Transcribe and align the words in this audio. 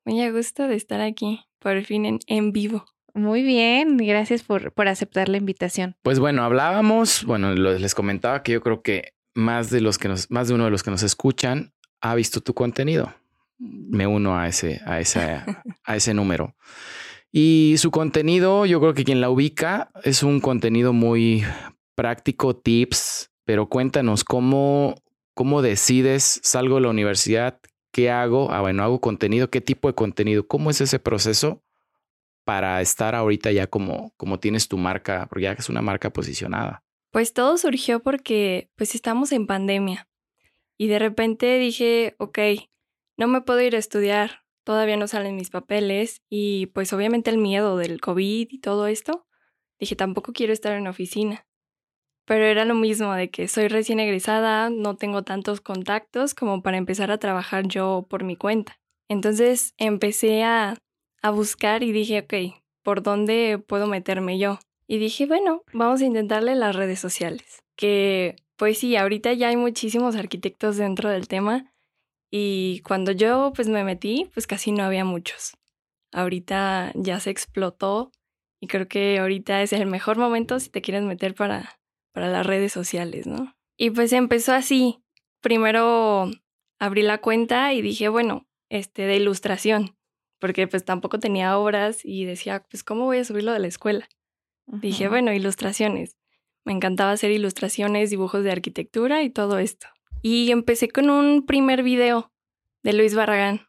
Muy 0.06 0.22
a 0.22 0.32
gusto 0.32 0.68
de 0.68 0.76
estar 0.76 1.02
aquí, 1.02 1.42
por 1.60 1.84
fin 1.84 2.06
en, 2.06 2.20
en 2.28 2.52
vivo. 2.52 2.86
Muy 3.20 3.44
bien, 3.44 3.98
gracias 3.98 4.44
por, 4.44 4.72
por 4.72 4.88
aceptar 4.88 5.28
la 5.28 5.38
invitación. 5.38 5.98
Pues 6.04 6.20
bueno, 6.20 6.44
hablábamos, 6.44 7.26
bueno, 7.26 7.54
les 7.54 7.94
comentaba 7.94 8.44
que 8.44 8.54
yo 8.54 8.62
creo 8.62 8.82
que 8.82 9.14
más 9.36 9.70
de 9.70 9.82
los 9.82 9.98
que 9.98 10.08
nos, 10.08 10.32
más 10.32 10.48
de 10.48 10.54
uno 10.54 10.64
de 10.64 10.72
los 10.72 10.84
que 10.84 10.92
nos 10.92 11.04
escuchan 11.04 11.74
ha 12.00 12.16
visto 12.16 12.40
tu 12.40 12.54
contenido. 12.54 13.14
Me 13.58 14.08
uno 14.08 14.40
a 14.40 14.48
ese, 14.48 14.80
a 14.86 15.02
ese, 15.02 15.20
a 15.84 15.96
ese 15.98 16.14
número. 16.14 16.56
Y 17.30 17.76
su 17.78 17.92
contenido, 17.92 18.66
yo 18.66 18.80
creo 18.80 18.94
que 18.94 19.04
quien 19.04 19.20
la 19.20 19.30
ubica 19.30 19.92
es 20.04 20.24
un 20.24 20.40
contenido 20.40 20.94
muy 20.94 21.44
práctico, 21.96 22.56
tips, 22.56 23.32
pero 23.44 23.68
cuéntanos 23.68 24.24
cómo, 24.24 24.96
cómo 25.34 25.62
decides, 25.62 26.40
salgo 26.42 26.76
de 26.76 26.82
la 26.84 26.90
universidad, 26.90 27.60
qué 27.92 28.10
hago, 28.10 28.50
ah, 28.52 28.62
bueno, 28.62 28.82
hago 28.84 29.02
contenido, 29.02 29.50
qué 29.50 29.60
tipo 29.60 29.90
de 29.90 29.94
contenido, 29.94 30.48
cómo 30.48 30.70
es 30.70 30.80
ese 30.80 31.00
proceso 31.00 31.62
para 32.50 32.82
estar 32.82 33.14
ahorita 33.14 33.52
ya 33.52 33.68
como, 33.68 34.12
como 34.18 34.40
tienes 34.40 34.68
tu 34.68 34.80
marca, 34.80 35.28
porque 35.30 35.44
ya 35.44 35.52
es 35.52 35.70
una 35.70 35.84
marca 35.84 36.10
posicionada? 36.10 36.84
Pues 37.12 37.32
todo 37.32 37.60
surgió 37.60 38.00
porque 38.00 38.72
pues 38.76 38.96
estamos 38.96 39.32
en 39.34 39.46
pandemia 39.46 40.10
y 40.76 40.88
de 40.88 40.98
repente 40.98 41.60
dije, 41.60 42.16
ok, 42.18 42.40
no 43.20 43.28
me 43.28 43.42
puedo 43.42 43.62
ir 43.62 43.76
a 43.76 43.78
estudiar, 43.78 44.46
todavía 44.64 44.98
no 44.98 45.08
salen 45.08 45.36
mis 45.36 45.52
papeles 45.52 46.24
y 46.28 46.66
pues 46.74 46.92
obviamente 46.92 47.30
el 47.30 47.38
miedo 47.38 47.78
del 47.78 48.02
COVID 48.02 48.48
y 48.50 48.60
todo 48.60 48.88
esto, 48.88 49.28
dije, 49.80 49.96
tampoco 49.96 50.34
quiero 50.34 50.52
estar 50.52 50.76
en 50.76 50.88
oficina. 50.88 51.46
Pero 52.26 52.46
era 52.46 52.66
lo 52.66 52.74
mismo 52.74 53.14
de 53.14 53.30
que 53.30 53.48
soy 53.48 53.68
recién 53.68 54.00
egresada, 54.00 54.72
no 54.72 54.96
tengo 54.96 55.22
tantos 55.22 55.62
contactos 55.62 56.34
como 56.34 56.64
para 56.64 56.78
empezar 56.78 57.12
a 57.12 57.20
trabajar 57.20 57.68
yo 57.68 58.08
por 58.10 58.24
mi 58.24 58.36
cuenta. 58.36 58.80
Entonces 59.08 59.76
empecé 59.78 60.44
a 60.44 60.80
a 61.22 61.32
buscar 61.32 61.84
y 61.84 61.92
dije, 61.92 62.20
ok, 62.20 62.62
¿por 62.84 63.04
dónde 63.04 63.64
puedo 63.66 63.88
meterme 63.88 64.40
yo? 64.40 64.60
Y 64.88 64.98
dije, 64.98 65.26
bueno, 65.26 65.64
vamos 65.74 66.02
a 66.02 66.06
intentarle 66.06 66.56
las 66.56 66.76
redes 66.76 67.00
sociales. 67.00 67.64
Que, 67.76 68.36
pues 68.56 68.80
sí, 68.80 68.96
ahorita 68.96 69.34
ya 69.34 69.50
hay 69.50 69.56
muchísimos 69.56 70.16
arquitectos 70.16 70.78
dentro 70.78 71.10
del 71.10 71.28
tema 71.28 71.72
y 72.32 72.82
cuando 72.82 73.12
yo 73.12 73.54
pues 73.56 73.68
me 73.68 73.84
metí, 73.84 74.30
pues 74.34 74.48
casi 74.48 74.72
no 74.72 74.84
había 74.84 75.06
muchos. 75.06 75.58
Ahorita 76.12 76.92
ya 76.96 77.20
se 77.20 77.30
explotó 77.30 78.12
y 78.60 78.68
creo 78.68 78.88
que 78.88 79.20
ahorita 79.20 79.62
es 79.62 79.74
el 79.74 79.86
mejor 79.86 80.18
momento 80.18 80.60
si 80.60 80.70
te 80.70 80.82
quieres 80.82 81.04
meter 81.04 81.36
para, 81.36 81.80
para 82.12 82.30
las 82.30 82.46
redes 82.46 82.74
sociales, 82.74 83.28
¿no? 83.28 83.56
Y 83.78 83.92
pues 83.92 84.12
empezó 84.12 84.54
así. 84.54 85.02
Primero 85.42 86.30
abrí 86.80 87.04
la 87.04 87.20
cuenta 87.20 87.74
y 87.74 87.82
dije, 87.82 88.10
bueno, 88.10 88.48
este, 88.70 89.04
de 89.04 89.16
ilustración 89.16 89.99
porque 90.40 90.68
pues 90.68 90.86
tampoco 90.86 91.20
tenía 91.20 91.58
obras 91.58 92.00
y 92.04 92.26
decía, 92.26 92.66
pues 92.70 92.84
¿cómo 92.84 93.06
voy 93.06 93.18
a 93.20 93.24
subirlo 93.24 93.54
de 93.54 93.60
la 93.60 93.68
escuela? 93.68 94.08
Dije, 94.68 95.08
bueno, 95.08 95.34
ilustraciones. 95.34 96.16
Me 96.64 96.74
encantaba 96.74 97.12
hacer 97.12 97.32
ilustraciones, 97.32 98.10
dibujos 98.10 98.44
de 98.44 98.52
arquitectura 98.52 99.24
y 99.24 99.30
todo 99.30 99.58
esto. 99.58 99.88
Y 100.22 100.52
empecé 100.52 100.90
con 100.90 101.10
un 101.10 101.46
primer 101.46 101.84
video 101.84 102.32
de 102.84 102.94
Luis 102.94 103.16
Barragán, 103.16 103.62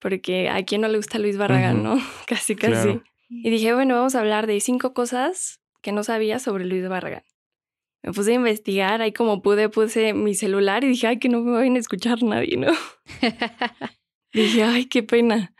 porque 0.00 0.48
a 0.48 0.64
quien 0.64 0.80
no 0.80 0.88
le 0.88 0.96
gusta 0.96 1.18
Luis 1.18 1.36
Barragán, 1.36 1.82
¿no? 1.82 1.98
casi, 2.26 2.56
casi. 2.56 3.00
Y 3.28 3.50
dije, 3.50 3.74
bueno, 3.74 3.96
vamos 3.96 4.14
a 4.14 4.20
hablar 4.20 4.46
de 4.46 4.60
cinco 4.60 4.94
cosas 4.94 5.60
que 5.82 5.92
no 5.92 6.02
sabía 6.02 6.38
sobre 6.38 6.64
Luis 6.64 6.88
Barragán. 6.88 7.24
Me 8.02 8.12
puse 8.12 8.30
a 8.32 8.34
investigar, 8.34 9.02
ahí 9.02 9.12
como 9.12 9.42
pude, 9.42 9.68
puse 9.68 10.14
mi 10.14 10.34
celular 10.34 10.84
y 10.84 10.88
dije, 10.88 11.08
ay, 11.08 11.18
que 11.18 11.28
no 11.28 11.40
me 11.40 11.52
vayan 11.52 11.76
a 11.76 11.80
escuchar 11.80 12.22
nadie, 12.22 12.56
¿no? 12.56 12.72
dije, 14.32 14.62
ay, 14.62 14.86
qué 14.86 15.02
pena. 15.02 15.54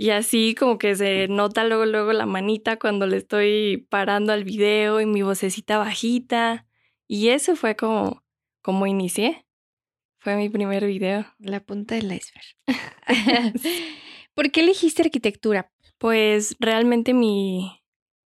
Y 0.00 0.12
así 0.12 0.54
como 0.54 0.78
que 0.78 0.96
se 0.96 1.28
nota 1.28 1.62
luego, 1.64 1.84
luego 1.84 2.14
la 2.14 2.24
manita 2.24 2.78
cuando 2.78 3.06
le 3.06 3.18
estoy 3.18 3.86
parando 3.90 4.32
al 4.32 4.44
video 4.44 4.98
y 5.02 5.04
mi 5.04 5.20
vocecita 5.20 5.76
bajita. 5.76 6.66
Y 7.06 7.28
eso 7.28 7.54
fue 7.54 7.76
como, 7.76 8.24
como 8.62 8.86
inicié. 8.86 9.44
Fue 10.18 10.36
mi 10.36 10.48
primer 10.48 10.86
video. 10.86 11.26
La 11.38 11.60
punta 11.60 11.96
del 11.96 12.14
iceberg. 12.14 12.46
¿Por 14.34 14.50
qué 14.50 14.60
elegiste 14.60 15.02
arquitectura? 15.02 15.70
Pues 15.98 16.56
realmente 16.60 17.12
mi, 17.12 17.82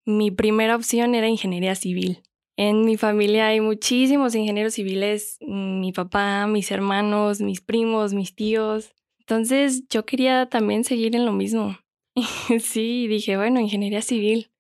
mi 0.05 0.33
primera 0.33 0.75
opción 0.75 1.15
era 1.15 1.29
ingeniería 1.29 1.77
civil. 1.77 2.25
En 2.57 2.85
mi 2.85 2.97
familia 2.97 3.47
hay 3.47 3.61
muchísimos 3.61 4.35
ingenieros 4.35 4.75
civiles, 4.75 5.39
mi 5.41 5.93
papá, 5.93 6.49
mis 6.49 6.73
hermanos, 6.73 7.41
mis 7.41 7.61
primos, 7.61 8.13
mis 8.13 8.35
tíos. 8.35 8.93
Entonces 9.31 9.85
yo 9.89 10.05
quería 10.05 10.47
también 10.47 10.83
seguir 10.83 11.15
en 11.15 11.25
lo 11.25 11.31
mismo. 11.31 11.79
sí, 12.61 13.07
dije, 13.07 13.37
bueno, 13.37 13.61
ingeniería 13.61 14.03
civil. 14.03 14.51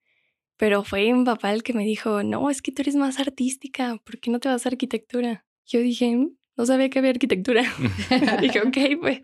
Pero 0.57 0.85
fue 0.85 1.13
mi 1.13 1.25
papá 1.25 1.53
el 1.53 1.65
que 1.65 1.73
me 1.73 1.85
dijo, 1.85 2.23
no, 2.23 2.51
es 2.51 2.63
que 2.63 2.71
tú 2.71 2.83
eres 2.83 2.95
más 2.95 3.19
artística, 3.19 3.97
¿por 4.05 4.21
qué 4.21 4.31
no 4.31 4.39
te 4.39 4.49
vas 4.49 4.67
a 4.67 4.69
arquitectura? 4.69 5.45
Yo 5.67 5.81
dije, 5.81 6.15
mm, 6.15 6.37
no 6.57 6.67
sabía 6.67 6.89
que 6.89 7.01
había 7.01 7.11
arquitectura. 7.11 7.65
dije, 8.41 8.61
ok, 8.65 9.01
pues 9.01 9.21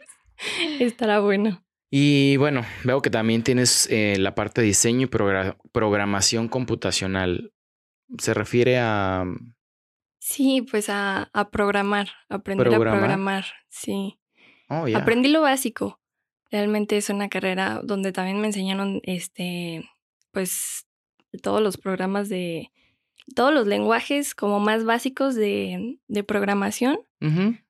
estará 0.80 1.20
bueno. 1.20 1.64
Y 1.92 2.36
bueno, 2.38 2.62
veo 2.82 3.00
que 3.00 3.10
también 3.10 3.44
tienes 3.44 3.88
eh, 3.88 4.16
la 4.18 4.34
parte 4.34 4.62
de 4.62 4.66
diseño 4.66 5.02
y 5.02 5.70
programación 5.70 6.48
computacional. 6.48 7.52
¿Se 8.18 8.34
refiere 8.34 8.78
a...? 8.80 9.24
Sí, 10.18 10.66
pues 10.68 10.88
a, 10.88 11.30
a 11.32 11.50
programar, 11.50 12.08
aprender 12.28 12.74
a 12.74 12.80
programar, 12.80 13.44
sí. 13.68 14.18
Oh, 14.68 14.86
Aprendí 14.94 15.28
lo 15.28 15.42
básico. 15.42 16.00
Realmente 16.50 16.96
es 16.96 17.10
una 17.10 17.28
carrera 17.28 17.80
donde 17.82 18.12
también 18.12 18.40
me 18.40 18.46
enseñaron, 18.46 19.00
este, 19.04 19.88
pues, 20.32 20.86
todos 21.42 21.60
los 21.60 21.76
programas 21.76 22.28
de, 22.28 22.70
todos 23.34 23.52
los 23.52 23.66
lenguajes 23.66 24.34
como 24.34 24.60
más 24.60 24.84
básicos 24.84 25.34
de, 25.34 25.98
de 26.06 26.24
programación, 26.24 26.98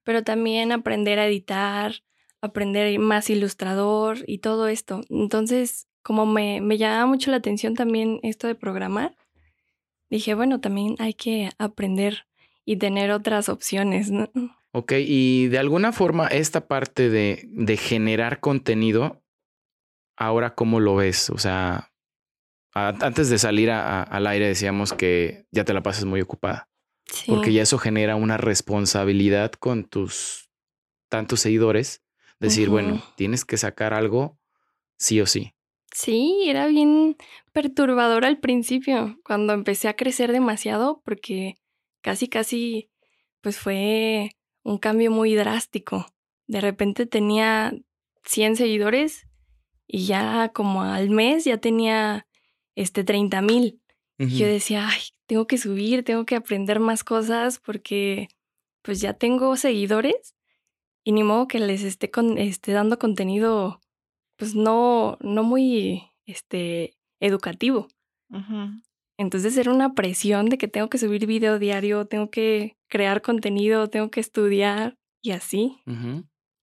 pero 0.03 0.23
también 0.23 0.73
aprender 0.73 1.19
a 1.19 1.27
editar, 1.27 2.03
aprender 2.43 2.99
más 2.99 3.31
ilustrador 3.31 4.19
y 4.27 4.39
todo 4.39 4.69
esto. 4.69 5.01
Entonces, 5.09 5.89
como 6.03 6.27
me, 6.27 6.61
me 6.61 6.77
llama 6.77 7.07
mucho 7.07 7.31
la 7.31 7.39
atención 7.39 7.75
también 7.75 8.21
esto 8.23 8.47
de 8.47 8.55
programar, 8.55 9.17
dije, 10.11 10.35
bueno, 10.35 10.61
también 10.61 10.97
hay 10.99 11.15
que 11.15 11.51
aprender 11.59 12.27
y 12.65 12.77
tener 12.77 13.11
otras 13.11 13.49
opciones, 13.49 14.11
¿no? 14.11 14.29
Ok, 14.79 14.93
y 14.99 15.49
de 15.49 15.59
alguna 15.59 15.91
forma 15.91 16.27
esta 16.27 16.69
parte 16.69 17.09
de, 17.09 17.49
de 17.51 17.79
generar 17.79 18.41
contenido, 18.41 19.23
ahora 20.19 20.55
cómo 20.55 20.81
lo 20.81 20.97
ves? 20.97 21.31
O 21.31 21.39
sea, 21.39 21.93
a- 22.75 22.89
antes 23.01 23.31
de 23.31 23.39
salir 23.39 23.71
a- 23.71 24.01
a- 24.01 24.03
al 24.03 24.27
aire 24.27 24.47
decíamos 24.47 24.93
que 24.93 25.47
ya 25.51 25.65
te 25.65 25.73
la 25.73 25.83
pasas 25.83 26.05
muy 26.05 26.21
ocupada, 26.21 26.69
Sí. 27.07 27.25
porque 27.31 27.55
ya 27.55 27.63
eso 27.63 27.79
genera 27.79 28.17
una 28.17 28.37
responsabilidad 28.37 29.53
con 29.53 29.85
tus 29.85 30.51
tantos 31.09 31.41
seguidores, 31.41 32.03
decir, 32.39 32.69
bueno, 32.69 33.03
tienes 33.17 33.47
que 33.47 33.57
sacar 33.57 33.95
algo 33.95 34.39
sí 34.99 35.23
o 35.23 35.27
sí. 35.27 35.55
Sí, 35.95 36.45
era 36.49 36.67
bien 36.67 37.17
perturbador 37.53 38.27
al 38.27 38.41
principio, 38.41 39.19
cuando 39.25 39.55
empecé 39.55 39.89
a 39.89 39.97
crecer 39.97 40.33
demasiado, 40.33 41.01
porque 41.03 41.55
casi, 42.03 42.29
casi, 42.29 42.91
pues 43.41 43.57
fue 43.59 44.33
un 44.67 44.79
cambio 44.79 45.13
muy 45.13 45.35
drástico. 45.37 46.07
De 46.49 46.61
repente 46.61 47.07
tenía 47.07 47.73
100 48.25 48.57
seguidores 48.57 49.29
y 49.87 50.07
ya 50.07 50.51
como 50.53 50.83
al 50.83 51.09
mes 51.09 51.45
ya 51.45 51.59
tenía 51.59 52.27
este 52.75 53.05
30 53.05 53.43
mil. 53.43 53.81
Y 54.19 54.39
Yo 54.39 54.47
decía, 54.47 54.89
ay, 54.89 55.03
tengo 55.27 55.47
que 55.47 55.59
subir, 55.59 56.03
tengo 56.03 56.25
que 56.25 56.35
aprender 56.35 56.81
más 56.81 57.05
cosas 57.05 57.61
porque 57.61 58.29
pues 58.83 59.01
ya 59.01 59.13
tengo 59.13 59.57
seguidores 59.57 60.35
y 61.05 61.13
ni 61.13 61.23
modo 61.23 61.47
que 61.47 61.61
les 61.61 61.85
esté, 61.85 62.11
con, 62.11 62.37
esté 62.39 62.73
dando 62.73 62.99
contenido 62.99 63.81
pues 64.37 64.55
no, 64.55 65.17
no 65.21 65.45
muy 65.45 66.11
este, 66.25 66.97
educativo. 67.21 67.87
Entonces 69.19 69.57
era 69.57 69.73
una 69.73 69.95
presión 69.95 70.47
de 70.47 70.59
que 70.59 70.69
tengo 70.69 70.89
que 70.89 70.99
subir 70.99 71.27
video 71.27 71.59
diario, 71.59 72.07
tengo 72.07 72.31
que 72.31 72.77
crear 72.89 73.23
contenido, 73.23 73.89
tengo 73.89 74.11
que 74.11 74.21
estudiar 74.21 74.99
y 75.23 75.31
así. 75.31 75.79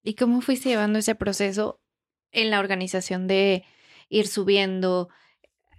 ¿Y 0.04 0.16
cómo 0.16 0.42
fuiste 0.42 0.70
llevando 0.70 1.00
ese 1.00 1.16
proceso 1.16 1.82
en 2.32 2.52
la 2.52 2.60
organización 2.60 3.28
de 3.28 3.64
ir 4.10 4.28
subiendo? 4.28 5.10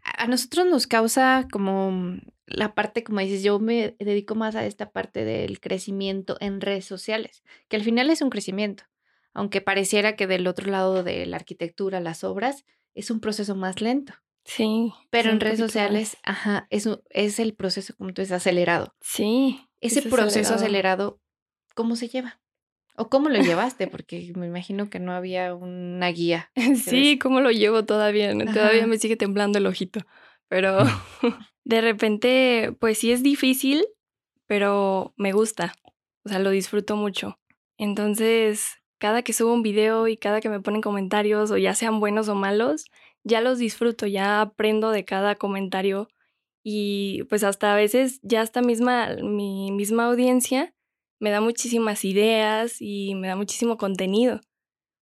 A 0.02 0.24
a 0.24 0.26
nosotros 0.26 0.66
nos 0.66 0.86
causa 0.86 1.46
como 1.50 2.18
la 2.46 2.74
parte, 2.74 3.04
como 3.04 3.20
dices, 3.20 3.42
yo 3.42 3.58
me 3.58 3.96
dedico 3.98 4.34
más 4.34 4.54
a 4.54 4.66
esta 4.66 4.90
parte 4.90 5.24
del 5.24 5.60
crecimiento 5.60 6.36
en 6.40 6.60
redes 6.60 6.84
sociales, 6.84 7.42
que 7.68 7.76
al 7.76 7.82
final 7.82 8.10
es 8.10 8.20
un 8.20 8.30
crecimiento, 8.30 8.84
aunque 9.32 9.60
pareciera 9.60 10.16
que 10.16 10.26
del 10.26 10.46
otro 10.46 10.70
lado 10.70 11.02
de 11.02 11.24
la 11.26 11.36
arquitectura, 11.36 12.00
las 12.00 12.24
obras, 12.24 12.64
es 12.94 13.10
un 13.10 13.20
proceso 13.20 13.56
más 13.56 13.80
lento. 13.80 14.14
Sí. 14.44 14.92
Pero 15.10 15.30
en 15.30 15.40
redes 15.40 15.58
sociales, 15.58 16.16
más. 16.24 16.36
ajá, 16.36 16.66
es, 16.70 16.88
es 17.10 17.38
el 17.38 17.54
proceso, 17.54 17.94
como 17.96 18.12
tú 18.12 18.22
dices, 18.22 18.36
acelerado. 18.36 18.94
Sí. 19.00 19.66
Ese 19.80 20.00
es 20.00 20.06
proceso 20.06 20.54
acelerado. 20.54 20.54
acelerado, 20.56 21.20
¿cómo 21.74 21.96
se 21.96 22.08
lleva? 22.08 22.40
¿O 22.96 23.08
cómo 23.08 23.28
lo 23.28 23.38
llevaste? 23.42 23.86
Porque 23.86 24.32
me 24.36 24.46
imagino 24.46 24.90
que 24.90 25.00
no 25.00 25.12
había 25.12 25.54
una 25.54 26.08
guía. 26.08 26.50
Sí, 26.76 27.18
¿cómo 27.18 27.40
lo 27.40 27.50
llevo 27.50 27.84
todavía? 27.84 28.32
Todavía 28.52 28.86
me 28.86 28.98
sigue 28.98 29.16
temblando 29.16 29.58
el 29.58 29.66
ojito. 29.66 30.00
Pero 30.48 30.78
de 31.64 31.80
repente, 31.80 32.76
pues 32.78 32.98
sí 32.98 33.12
es 33.12 33.22
difícil, 33.22 33.86
pero 34.46 35.14
me 35.16 35.32
gusta. 35.32 35.74
O 36.24 36.28
sea, 36.28 36.38
lo 36.38 36.50
disfruto 36.50 36.96
mucho. 36.96 37.38
Entonces, 37.76 38.78
cada 38.98 39.22
que 39.22 39.32
subo 39.32 39.52
un 39.52 39.62
video 39.62 40.06
y 40.08 40.16
cada 40.16 40.40
que 40.40 40.48
me 40.48 40.60
ponen 40.60 40.80
comentarios, 40.80 41.50
o 41.50 41.56
ya 41.56 41.74
sean 41.74 42.00
buenos 42.00 42.28
o 42.28 42.34
malos, 42.34 42.86
ya 43.24 43.40
los 43.40 43.58
disfruto, 43.58 44.06
ya 44.06 44.40
aprendo 44.42 44.90
de 44.90 45.04
cada 45.04 45.34
comentario. 45.36 46.08
Y 46.64 47.24
pues 47.24 47.44
hasta 47.44 47.72
a 47.74 47.76
veces 47.76 48.20
ya 48.22 48.42
hasta 48.42 48.62
misma, 48.62 49.16
mi 49.22 49.72
misma 49.72 50.06
audiencia 50.06 50.74
me 51.20 51.30
da 51.30 51.40
muchísimas 51.40 52.04
ideas 52.04 52.76
y 52.80 53.14
me 53.16 53.28
da 53.28 53.36
muchísimo 53.36 53.76
contenido 53.78 54.40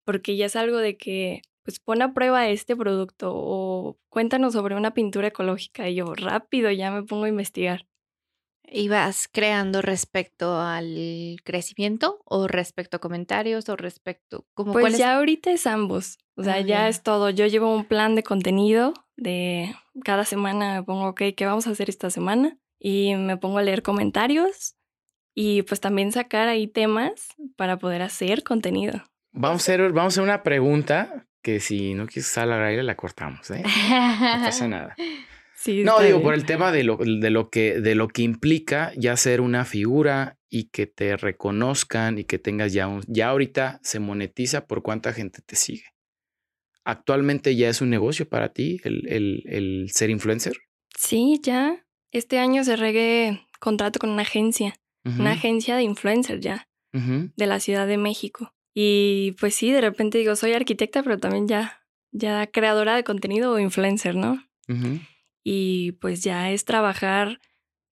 porque 0.04 0.36
ya 0.36 0.46
es 0.46 0.56
algo 0.56 0.78
de 0.78 0.96
que, 0.96 1.42
pues 1.64 1.80
pon 1.80 2.00
a 2.02 2.14
prueba 2.14 2.48
este 2.48 2.76
producto 2.76 3.32
o 3.34 3.98
cuéntanos 4.08 4.52
sobre 4.54 4.76
una 4.76 4.94
pintura 4.94 5.28
ecológica 5.28 5.88
y 5.88 5.96
yo 5.96 6.14
rápido 6.14 6.70
ya 6.70 6.90
me 6.92 7.02
pongo 7.02 7.24
a 7.24 7.28
investigar. 7.28 7.86
¿Ibas 8.70 9.28
creando 9.30 9.80
respecto 9.82 10.60
al 10.60 11.36
crecimiento 11.44 12.20
o 12.24 12.48
respecto 12.48 12.96
a 12.96 13.00
comentarios 13.00 13.68
o 13.68 13.76
respecto... 13.76 14.46
Como 14.54 14.72
cuál 14.72 14.82
Pues 14.82 14.94
es- 14.94 14.98
ya 15.00 15.16
ahorita 15.16 15.50
es 15.52 15.66
ambos, 15.66 16.18
o 16.36 16.42
sea, 16.42 16.54
Ah, 16.54 16.60
ya 16.60 16.66
ya. 16.66 16.88
es 16.88 17.02
todo. 17.02 17.30
Yo 17.30 17.46
llevo 17.46 17.74
un 17.74 17.84
plan 17.84 18.14
de 18.14 18.22
contenido 18.22 18.92
de 19.16 19.74
cada 20.04 20.24
semana 20.24 20.74
me 20.74 20.82
pongo, 20.82 21.08
ok, 21.08 21.22
¿qué 21.36 21.46
vamos 21.46 21.66
a 21.66 21.70
hacer 21.70 21.88
esta 21.88 22.10
semana? 22.10 22.58
Y 22.78 23.14
me 23.14 23.36
pongo 23.36 23.58
a 23.58 23.62
leer 23.62 23.82
comentarios 23.82 24.74
y 25.34 25.62
pues 25.62 25.80
también 25.80 26.12
sacar 26.12 26.48
ahí 26.48 26.66
temas 26.66 27.28
para 27.56 27.78
poder 27.78 28.02
hacer 28.02 28.42
contenido. 28.42 29.02
Vamos 29.32 29.62
a 29.62 29.72
hacer, 29.72 29.80
vamos 29.92 30.04
a 30.04 30.06
hacer 30.14 30.22
una 30.24 30.42
pregunta 30.42 31.26
que 31.42 31.60
si 31.60 31.94
no 31.94 32.06
quieres 32.06 32.26
salir 32.26 32.54
al 32.54 32.64
aire 32.64 32.82
la 32.82 32.96
cortamos, 32.96 33.50
¿eh? 33.50 33.62
No 33.62 34.44
pasa 34.44 34.66
nada. 34.68 34.96
Sí, 35.66 35.82
No, 35.84 35.98
digo, 36.00 36.18
bien. 36.18 36.22
por 36.22 36.34
el 36.34 36.44
tema 36.46 36.70
de 36.72 36.84
lo, 36.84 36.96
de 36.96 37.30
lo 37.30 37.50
que, 37.50 37.80
de 37.80 37.94
lo 37.94 38.08
que 38.08 38.22
implica 38.22 38.92
ya 38.96 39.16
ser 39.16 39.40
una 39.40 39.64
figura 39.64 40.38
y 40.48 40.68
que 40.70 40.86
te 40.86 41.16
reconozcan 41.16 42.18
y 42.18 42.24
que 42.24 42.38
tengas 42.38 42.72
ya 42.72 42.86
un, 42.86 43.02
ya 43.08 43.28
ahorita 43.30 43.80
se 43.82 43.98
monetiza 43.98 44.66
por 44.66 44.82
cuánta 44.82 45.12
gente 45.12 45.42
te 45.44 45.56
sigue. 45.56 45.84
Actualmente 46.84 47.56
ya 47.56 47.68
es 47.68 47.80
un 47.80 47.90
negocio 47.90 48.28
para 48.28 48.52
ti 48.52 48.80
el, 48.84 49.06
el, 49.08 49.42
el 49.46 49.90
ser 49.90 50.10
influencer. 50.10 50.56
Sí, 50.96 51.40
ya. 51.42 51.84
Este 52.12 52.38
año 52.38 52.62
cerré 52.64 53.42
contrato 53.58 53.98
con 53.98 54.10
una 54.10 54.22
agencia, 54.22 54.74
una 55.04 55.32
agencia 55.32 55.76
de 55.76 55.82
influencer 55.82 56.40
ya. 56.40 56.68
de 56.92 57.46
la 57.46 57.60
Ciudad 57.60 57.86
de 57.86 57.98
México. 57.98 58.54
Y 58.72 59.32
pues 59.40 59.54
sí, 59.54 59.72
de 59.72 59.80
repente 59.80 60.18
digo, 60.18 60.36
soy 60.36 60.52
arquitecta, 60.52 61.02
pero 61.02 61.18
también 61.18 61.48
ya, 61.48 61.82
ya 62.12 62.46
creadora 62.46 62.94
de 62.94 63.04
contenido 63.04 63.52
o 63.52 63.58
influencer, 63.58 64.14
¿no? 64.14 64.42
Ujú. 64.68 65.00
Y 65.48 65.93
pues 66.00 66.25
ya 66.25 66.50
es 66.50 66.64
trabajar, 66.64 67.38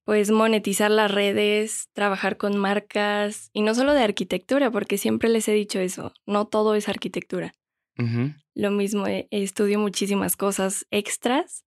pues 0.03 0.33
monetizar 0.33 0.91
las 0.91 1.09
redes, 1.09 1.89
trabajar 1.93 2.37
con 2.37 2.57
marcas 2.57 3.51
y 3.53 3.63
no 3.63 3.77
solo 3.77 3.95
de 3.95 4.03
arquitectura, 4.03 4.73
porque 4.73 4.99
siempre 4.99 5.29
les 5.29 5.47
he 5.47 5.53
dicho 5.53 5.79
eso, 5.79 6.13
no 6.27 6.49
todo 6.49 6.75
es 6.75 6.89
arquitectura. 6.89 7.55
Lo 8.55 8.73
mismo, 8.73 9.07
eh, 9.07 9.29
estudio 9.31 9.79
muchísimas 9.79 10.35
cosas 10.35 10.85
extras 10.91 11.65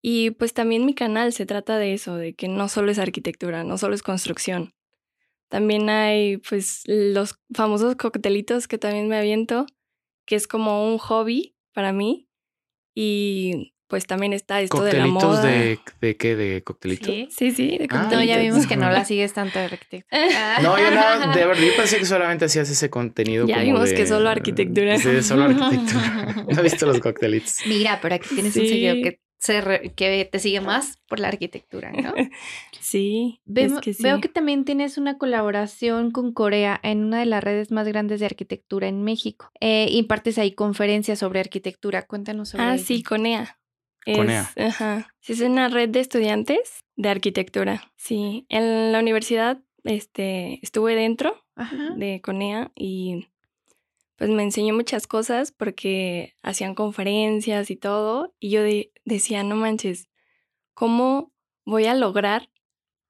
y 0.00 0.30
pues 0.30 0.54
también 0.54 0.86
mi 0.86 0.94
canal 0.94 1.34
se 1.34 1.44
trata 1.44 1.76
de 1.76 1.92
eso, 1.92 2.16
de 2.16 2.32
que 2.32 2.48
no 2.48 2.70
solo 2.70 2.90
es 2.90 2.98
arquitectura, 2.98 3.64
no 3.64 3.76
solo 3.76 3.94
es 3.94 4.02
construcción. 4.02 4.72
También 5.50 5.90
hay 5.90 6.38
pues 6.38 6.84
los 6.86 7.38
famosos 7.52 7.96
coctelitos 7.96 8.66
que 8.66 8.78
también 8.78 9.08
me 9.08 9.18
aviento, 9.18 9.66
que 10.24 10.36
es 10.36 10.46
como 10.46 10.90
un 10.90 10.96
hobby 10.96 11.54
para 11.74 11.92
mí. 11.92 12.30
Y 12.94 13.71
pues 13.92 14.06
también 14.06 14.32
está 14.32 14.62
esto 14.62 14.82
de 14.82 14.94
la 14.94 15.04
¿Coctelitos 15.04 15.38
moda. 15.40 15.42
de, 15.44 15.78
de 16.00 16.16
qué? 16.16 16.34
¿De 16.34 16.62
coctelito? 16.62 17.04
Sí. 17.12 17.28
Sí, 17.30 17.50
sí, 17.50 17.76
de 17.76 17.86
Ah, 17.90 18.04
No, 18.04 18.22
ya 18.22 18.36
coctelitos. 18.36 18.40
vimos 18.40 18.66
que 18.66 18.76
no 18.78 18.90
la 18.90 19.04
sigues 19.04 19.34
tanto 19.34 19.58
de 19.58 19.66
arquitecto. 19.66 20.08
No, 20.62 20.78
yo 20.78 20.90
no, 20.90 21.34
de 21.34 21.44
verdad, 21.46 21.62
yo 21.62 21.76
pensé 21.76 21.98
que 21.98 22.06
solamente 22.06 22.46
hacías 22.46 22.70
ese 22.70 22.88
contenido. 22.88 23.46
Ya 23.46 23.56
como 23.56 23.66
vimos 23.66 23.90
de- 23.90 23.94
que 23.96 24.06
solo 24.06 24.30
arquitectura. 24.30 24.96
Sí, 24.98 25.22
solo 25.22 25.44
arquitectura. 25.44 26.44
No 26.48 26.58
he 26.58 26.62
visto 26.62 26.86
los 26.86 27.00
coctelitos. 27.00 27.58
Mira, 27.66 27.98
pero 28.00 28.14
aquí 28.14 28.30
tienes 28.34 28.56
un 28.56 28.66
seguidor 28.66 28.96
que, 29.02 29.20
que 29.94 30.28
te 30.32 30.38
sigue 30.38 30.62
más 30.62 30.96
por 31.06 31.20
la 31.20 31.28
arquitectura, 31.28 31.92
¿no? 31.92 32.14
Sí, 32.80 33.40
Vemo- 33.44 33.74
es 33.76 33.80
que 33.82 33.92
sí. 33.92 34.02
Veo 34.02 34.20
que 34.20 34.28
también 34.28 34.64
tienes 34.64 34.96
una 34.98 35.18
colaboración 35.18 36.10
con 36.12 36.32
Corea 36.32 36.80
en 36.82 37.04
una 37.04 37.18
de 37.20 37.26
las 37.26 37.44
redes 37.44 37.70
más 37.70 37.86
grandes 37.86 38.20
de 38.20 38.26
arquitectura 38.26 38.88
en 38.88 39.02
México. 39.02 39.50
Eh, 39.60 39.88
impartes 39.90 40.38
ahí 40.38 40.52
conferencias 40.52 41.18
sobre 41.18 41.40
arquitectura. 41.40 42.02
Cuéntanos 42.06 42.50
sobre 42.50 42.64
Ah, 42.64 42.74
ello. 42.74 42.84
sí, 42.84 43.02
CONEA. 43.02 43.58
Es, 44.06 44.16
Conea. 44.16 44.50
Ajá. 44.56 45.14
Sí, 45.20 45.32
es 45.34 45.40
una 45.40 45.68
red 45.68 45.88
de 45.88 46.00
estudiantes 46.00 46.84
de 46.96 47.08
arquitectura. 47.08 47.92
Sí, 47.96 48.46
en 48.48 48.92
la 48.92 48.98
universidad 49.00 49.58
este, 49.84 50.58
estuve 50.62 50.94
dentro 50.94 51.44
Ajá. 51.56 51.90
de 51.96 52.20
CONEA 52.20 52.72
y 52.74 53.28
pues 54.16 54.30
me 54.30 54.42
enseñó 54.42 54.74
muchas 54.74 55.06
cosas 55.06 55.52
porque 55.52 56.34
hacían 56.42 56.74
conferencias 56.74 57.70
y 57.70 57.76
todo 57.76 58.34
y 58.40 58.50
yo 58.50 58.62
de- 58.62 58.92
decía, 59.04 59.42
no 59.42 59.56
manches, 59.56 60.08
¿cómo 60.74 61.32
voy 61.64 61.86
a 61.86 61.94
lograr 61.94 62.48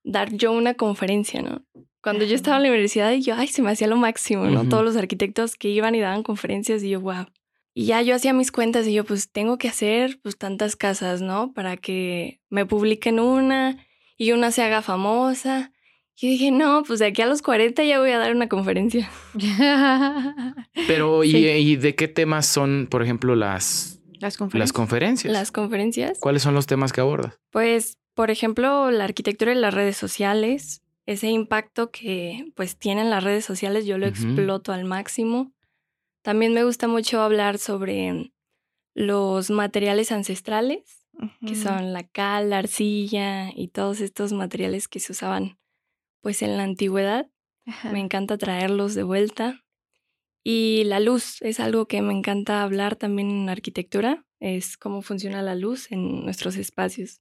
dar 0.05 0.33
yo 0.33 0.53
una 0.53 0.75
conferencia, 0.75 1.43
no? 1.43 1.65
Cuando 2.03 2.25
yo 2.25 2.35
estaba 2.35 2.57
en 2.57 2.65
la 2.65 2.69
universidad 2.71 3.13
y 3.13 3.23
yo, 3.23 3.35
ay, 3.37 3.47
se 3.47 3.63
me 3.63 3.71
hacía 3.71 3.87
lo 3.87 3.97
máximo, 3.97 4.47
¿no? 4.47 4.69
Todos 4.69 4.83
los 4.85 4.97
arquitectos 4.97 5.55
que 5.57 5.69
iban 5.69 5.95
y 5.95 6.01
daban 6.01 6.23
conferencias 6.25 6.83
y 6.83 6.91
yo, 6.91 7.01
wow. 7.01 7.27
Y 7.75 7.87
ya 7.87 8.02
yo 8.02 8.14
hacía 8.14 8.33
mis 8.33 8.52
cuentas 8.52 8.87
y 8.87 8.93
yo, 8.93 9.05
pues 9.05 9.31
tengo 9.31 9.57
que 9.59 9.69
hacer 9.69 10.19
pues 10.23 10.37
tantas 10.37 10.76
casas, 10.76 11.23
¿no? 11.23 11.52
Para 11.55 11.76
que 11.79 12.41
me 12.50 12.67
publiquen 12.67 13.19
una 13.19 13.79
y 14.19 14.33
una 14.33 14.50
se 14.50 14.62
haga 14.62 14.83
famosa. 14.83 15.73
Y 16.21 16.29
dije, 16.29 16.50
no, 16.50 16.83
pues 16.87 16.99
de 17.00 17.07
aquí 17.07 17.23
a 17.23 17.26
los 17.26 17.41
40 17.43 17.83
ya 17.85 17.99
voy 17.99 18.11
a 18.11 18.19
dar 18.19 18.35
una 18.37 18.49
conferencia. 18.49 19.11
Pero, 20.87 21.25
¿y, 21.25 21.31
Sí. 21.33 21.38
¿y 21.47 21.76
de 21.76 21.95
qué 21.95 22.09
temas 22.09 22.47
son, 22.47 22.87
por 22.91 23.02
ejemplo, 23.02 23.35
las, 23.35 24.00
Las 24.21 24.37
conferencias. 24.37 24.59
las 24.69 24.73
conferencias? 24.73 25.33
Las 25.33 25.52
conferencias. 25.52 26.19
¿Cuáles 26.21 26.43
son 26.43 26.55
los 26.55 26.67
temas 26.67 26.93
que 26.93 27.00
abordas? 27.00 27.35
Pues, 27.50 27.97
por 28.14 28.31
ejemplo, 28.31 28.91
la 28.91 29.05
arquitectura 29.05 29.52
y 29.52 29.57
las 29.57 29.75
redes 29.75 29.97
sociales, 29.97 30.83
ese 31.07 31.29
impacto 31.29 31.91
que 31.91 32.45
pues 32.55 32.76
tienen 32.76 33.11
las 33.11 33.25
redes 33.25 33.45
sociales, 33.45 33.87
yo 33.87 33.99
lo 33.99 34.07
Ujú. 34.09 34.14
exploto 34.14 34.73
al 34.73 34.85
máximo. 34.85 35.50
También 36.23 36.55
me 36.55 36.64
gusta 36.64 36.88
mucho 36.88 37.21
hablar 37.21 37.59
sobre 37.59 38.33
los 38.95 39.50
materiales 39.50 40.12
ancestrales, 40.12 41.07
que 41.47 41.55
son 41.55 41.93
la 41.93 42.05
cal, 42.05 42.50
la 42.50 42.59
arcilla 42.59 43.50
y 43.55 43.69
todos 43.69 44.00
estos 44.00 44.33
materiales 44.33 44.88
que 44.88 45.00
se 45.00 45.12
usaban 45.12 45.59
pues 46.21 46.43
en 46.43 46.57
la 46.57 46.62
antigüedad. 46.62 47.29
Ajá. 47.67 47.93
Me 47.93 48.00
encanta 48.00 48.38
traerlos 48.38 48.95
de 48.95 49.02
vuelta. 49.02 49.64
Y 50.45 50.85
la 50.85 51.00
luz 51.00 51.41
es 51.43 51.61
algo 51.61 51.87
que 51.87 52.02
me 52.02 52.12
encanta 52.12 52.62
hablar 52.62 52.97
también 52.97 53.31
en 53.31 53.49
arquitectura, 53.49 54.26
es 54.41 54.76
cómo 54.76 55.02
funciona 55.02 55.41
la 55.41 55.55
luz 55.55 55.91
en 55.93 56.25
nuestros 56.25 56.57
espacios. 56.57 57.21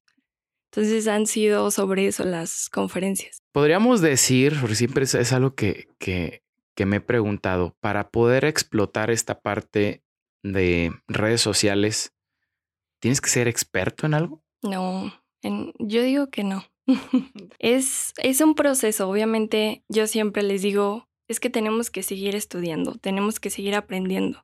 Entonces 0.72 1.08
han 1.08 1.28
sido 1.28 1.70
sobre 1.70 2.08
eso 2.08 2.24
las 2.24 2.70
conferencias. 2.70 3.44
Podríamos 3.52 4.02
decir, 4.02 4.56
porque 4.60 4.76
siempre 4.76 5.04
es, 5.04 5.14
es 5.14 5.34
algo 5.34 5.54
que, 5.54 5.88
que, 6.00 6.42
que 6.82 6.88
me 6.88 6.98
he 6.98 7.02
preguntado, 7.02 7.76
para 7.80 8.10
poder 8.10 8.44
explotar 8.44 9.12
esta 9.12 9.40
parte 9.40 10.04
de 10.42 10.92
redes 11.08 11.40
sociales, 11.40 12.16
¿tienes 13.00 13.22
que 13.22 13.30
ser 13.30 13.48
experto 13.48 14.08
en 14.08 14.16
algo? 14.16 14.42
No, 14.64 15.14
yo 15.78 16.02
digo 16.02 16.32
que 16.32 16.44
no. 16.44 16.66
es, 17.60 18.16
es 18.18 18.42
un 18.42 18.56
proceso, 18.56 19.08
obviamente 19.08 19.84
yo 19.90 20.08
siempre 20.08 20.42
les 20.42 20.64
digo, 20.64 21.08
es 21.28 21.40
que 21.40 21.52
tenemos 21.52 21.92
que 21.92 22.02
seguir 22.02 22.36
estudiando, 22.36 22.96
tenemos 22.96 23.40
que 23.40 23.52
seguir 23.52 23.76
aprendiendo. 23.76 24.44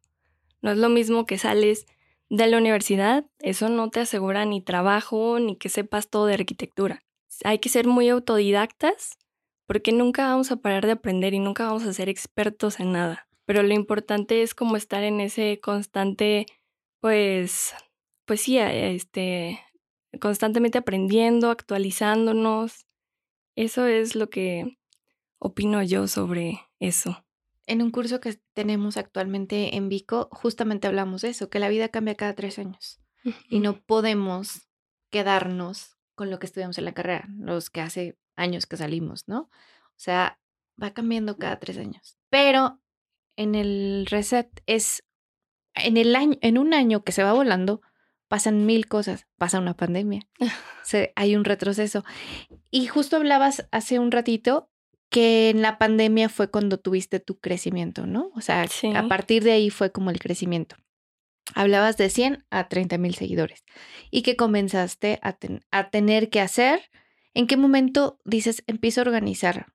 No 0.62 0.70
es 0.70 0.77
lo 0.77 0.89
mismo 0.89 1.25
que 1.25 1.39
sales 1.39 1.88
de 2.29 2.46
la 2.46 2.60
universidad, 2.60 3.25
eso 3.39 3.67
no 3.67 3.89
te 3.89 4.01
asegura 4.01 4.46
ni 4.46 4.62
trabajo 4.62 5.39
ni 5.39 5.56
que 5.56 5.70
sepas 5.70 6.08
todo 6.08 6.27
de 6.27 6.36
arquitectura. 6.36 7.03
Hay 7.44 7.58
que 7.58 7.70
ser 7.70 7.88
muy 7.88 8.10
autodidactas 8.10 9.17
porque 9.67 9.91
nunca 9.91 10.27
vamos 10.27 10.51
a 10.51 10.57
parar 10.57 10.86
de 10.86 10.93
aprender 10.93 11.33
y 11.33 11.39
nunca 11.39 11.65
vamos 11.65 11.83
a 11.83 11.93
ser 11.93 12.09
expertos 12.09 12.79
en 12.79 12.93
nada. 12.93 13.27
Pero 13.45 13.63
lo 13.63 13.74
importante 13.74 14.41
es 14.41 14.55
como 14.55 14.77
estar 14.77 15.03
en 15.03 15.19
ese 15.19 15.59
constante, 15.62 16.45
pues, 17.00 17.74
pues 18.25 18.41
sí, 18.41 18.57
este, 18.57 19.59
constantemente 20.19 20.77
aprendiendo, 20.77 21.51
actualizándonos. 21.51 22.88
Eso 23.55 23.86
es 23.86 24.15
lo 24.15 24.29
que 24.29 24.77
opino 25.38 25.83
yo 25.83 26.07
sobre 26.07 26.62
eso. 26.79 27.25
En 27.65 27.81
un 27.81 27.91
curso 27.91 28.21
que 28.21 28.39
tenemos 28.53 28.95
actualmente 28.95 29.75
en 29.75 29.89
Vico, 29.89 30.29
justamente 30.31 30.88
hablamos 30.88 31.21
de 31.21 31.29
eso, 31.29 31.50
que 31.50 31.59
la 31.59 31.67
vida 31.67 31.89
cambia 31.89 32.15
cada 32.15 32.33
tres 32.33 32.57
años 32.59 33.01
y 33.50 33.59
no 33.59 33.81
podemos 33.81 34.69
quedarnos 35.09 35.97
con 36.15 36.31
lo 36.31 36.39
que 36.39 36.45
estudiamos 36.45 36.77
en 36.77 36.86
la 36.86 36.93
carrera, 36.93 37.27
los 37.38 37.69
que 37.69 37.81
hace 37.81 38.17
años 38.38 38.65
que 38.65 38.77
salimos, 38.77 39.27
¿no? 39.27 39.41
O 39.41 40.00
sea, 40.00 40.39
va 40.82 40.91
cambiando 40.94 41.38
cada 41.38 41.60
tres 41.60 41.77
años. 41.77 42.17
Pero 42.29 42.79
en 43.36 43.56
el 43.56 44.06
reset 44.10 44.48
es, 44.65 45.03
en 45.75 45.98
el 45.98 46.15
año, 46.15 46.38
en 46.41 46.58
un 46.58 46.74
año 46.74 47.03
que 47.03 47.12
se 47.12 47.24
va 47.24 47.34
volando, 47.34 47.82
pasan 48.27 48.65
mil 48.65 48.88
cosas, 48.88 49.25
pasa 49.38 49.60
una 49.60 49.75
pandemia, 49.75 50.22
se, 50.84 51.13
hay 51.15 51.36
un 51.36 51.44
retroceso. 51.46 52.03
Y 52.72 52.88
justo 52.88 53.15
hablabas 53.17 53.67
hace 53.72 54.00
un 54.00 54.12
ratito 54.12 54.70
que 55.10 55.50
en 55.50 55.62
la 55.62 55.77
pandemia 55.77 56.27
fue 56.29 56.51
cuando 56.51 56.77
tuviste 56.79 57.20
tu 57.22 57.39
crecimiento, 57.39 58.06
¿no? 58.06 58.29
O 58.36 58.41
sea, 58.41 58.67
Sí. 58.67 58.91
a 58.96 59.08
partir 59.08 59.44
de 59.44 59.53
ahí 59.53 59.70
fue 59.70 59.91
como 59.91 60.10
el 60.10 60.20
crecimiento. 60.20 60.75
Hablabas 61.56 61.96
de 61.96 62.10
100 62.10 62.46
a 62.50 62.67
30 62.67 62.98
mil 62.98 63.15
seguidores 63.15 63.63
y 64.12 64.22
que 64.22 64.36
comenzaste 64.36 65.17
a, 65.22 65.32
ten- 65.32 65.65
a 65.72 65.89
tener 65.89 66.29
que 66.29 66.41
hacer. 66.41 66.89
¿En 67.34 67.48
qué 67.48 67.57
momento 67.57 68.19
dices, 68.25 68.63
empiezo 68.67 69.01
a 69.01 69.05
organizar 69.05 69.74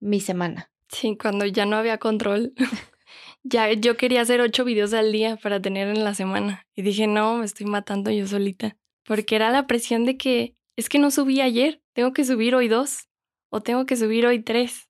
mi 0.00 0.20
semana? 0.20 0.70
Sí, 0.88 1.16
cuando 1.16 1.46
ya 1.46 1.66
no 1.66 1.76
había 1.76 1.98
control. 1.98 2.54
ya 3.42 3.72
yo 3.72 3.96
quería 3.96 4.22
hacer 4.22 4.40
ocho 4.40 4.64
videos 4.64 4.92
al 4.94 5.12
día 5.12 5.36
para 5.36 5.60
tener 5.60 5.88
en 5.88 6.04
la 6.04 6.14
semana. 6.14 6.66
Y 6.74 6.82
dije, 6.82 7.06
no, 7.06 7.38
me 7.38 7.44
estoy 7.44 7.66
matando 7.66 8.10
yo 8.10 8.26
solita. 8.26 8.76
Porque 9.04 9.36
era 9.36 9.50
la 9.50 9.66
presión 9.66 10.04
de 10.04 10.16
que 10.16 10.56
es 10.76 10.88
que 10.88 10.98
no 10.98 11.10
subí 11.10 11.40
ayer, 11.40 11.82
tengo 11.92 12.12
que 12.12 12.24
subir 12.24 12.54
hoy 12.54 12.68
dos 12.68 13.08
o 13.50 13.60
tengo 13.60 13.86
que 13.86 13.96
subir 13.96 14.26
hoy 14.26 14.42
tres. 14.42 14.88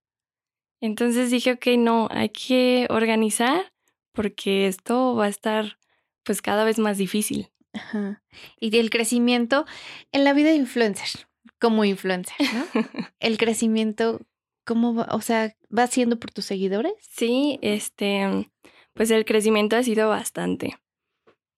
Entonces 0.80 1.30
dije, 1.30 1.52
ok, 1.52 1.66
no, 1.78 2.08
hay 2.11 2.28
que 2.30 2.87
organizar 2.90 3.73
porque 4.12 4.66
esto 4.66 5.14
va 5.14 5.26
a 5.26 5.28
estar 5.28 5.78
pues 6.23 6.40
cada 6.40 6.64
vez 6.64 6.78
más 6.78 6.96
difícil. 6.96 7.50
Ajá. 7.73 8.23
Y 8.61 8.76
el 8.78 8.90
crecimiento 8.90 9.66
en 10.12 10.25
la 10.25 10.32
vida 10.32 10.50
de 10.50 10.56
influencer, 10.56 11.26
como 11.64 11.87
influencer, 11.87 12.37
¿no? 12.52 12.64
el 13.21 13.38
crecimiento, 13.38 14.21
¿cómo 14.66 14.94
va? 14.94 15.09
O 15.12 15.23
sea, 15.23 15.56
¿va 15.76 15.87
siendo 15.87 16.18
por 16.18 16.30
tus 16.30 16.44
seguidores? 16.44 16.92
Sí, 17.00 17.59
este, 17.62 18.50
pues 18.92 19.11
el 19.11 19.25
crecimiento 19.25 19.75
ha 19.75 19.83
sido 19.83 20.11
bastante. 20.11 20.76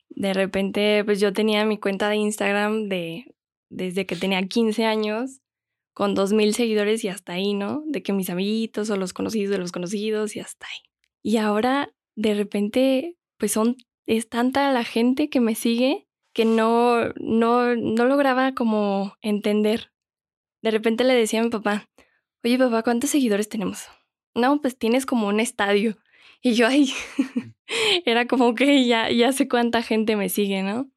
De 0.09 0.33
repente, 0.33 1.05
pues 1.05 1.19
yo 1.19 1.33
tenía 1.33 1.65
mi 1.65 1.77
cuenta 1.79 2.09
de 2.09 2.17
Instagram 2.17 2.89
de 2.89 3.35
desde 3.69 4.07
que 4.07 4.15
tenía 4.15 4.47
15 4.47 4.85
años 4.85 5.41
con 5.93 6.15
2000 6.15 6.55
seguidores 6.55 7.03
y 7.03 7.09
hasta 7.09 7.33
ahí, 7.33 7.55
¿no? 7.55 7.83
De 7.87 8.05
que 8.05 8.13
mis 8.13 8.31
amiguitos 8.31 8.91
o 8.91 8.97
los 8.97 9.13
conocidos 9.13 9.51
de 9.51 9.59
los 9.59 9.73
conocidos 9.73 10.37
y 10.37 10.41
hasta 10.41 10.69
ahí. 10.69 10.89
Y 11.25 11.39
ahora 11.39 11.93
de 12.15 12.35
repente, 12.35 13.17
pues 13.39 13.51
son 13.51 13.77
es 14.07 14.29
tanta 14.29 14.71
la 14.71 14.85
gente 14.85 15.29
que 15.29 15.41
me 15.41 15.57
sigue 15.57 16.07
que 16.33 16.45
no 16.45 17.09
no 17.17 17.75
no 17.75 18.05
lograba 18.05 18.55
como 18.55 19.15
entender. 19.21 19.91
De 20.63 20.71
repente 20.71 21.05
le 21.05 21.15
decía 21.15 21.41
a 21.41 21.45
mi 21.45 21.51
papá, 21.51 21.89
"Oye, 22.45 22.59
papá, 22.59 22.83
¿cuántos 22.83 23.11
seguidores 23.11 23.49
tenemos?" 23.49 23.87
No, 24.35 24.61
pues 24.61 24.77
tienes 24.77 25.07
como 25.07 25.29
un 25.29 25.41
estadio. 25.41 25.97
Y 26.43 26.55
yo 26.55 26.67
ahí 26.67 26.93
era 28.05 28.27
como 28.27 28.55
que 28.55 28.87
ya, 28.87 29.11
ya 29.11 29.33
sé 29.33 29.49
cuánta 29.49 29.83
gente 29.83 30.17
me 30.17 30.29
sigue, 30.29 30.63
¿no? 30.63 30.91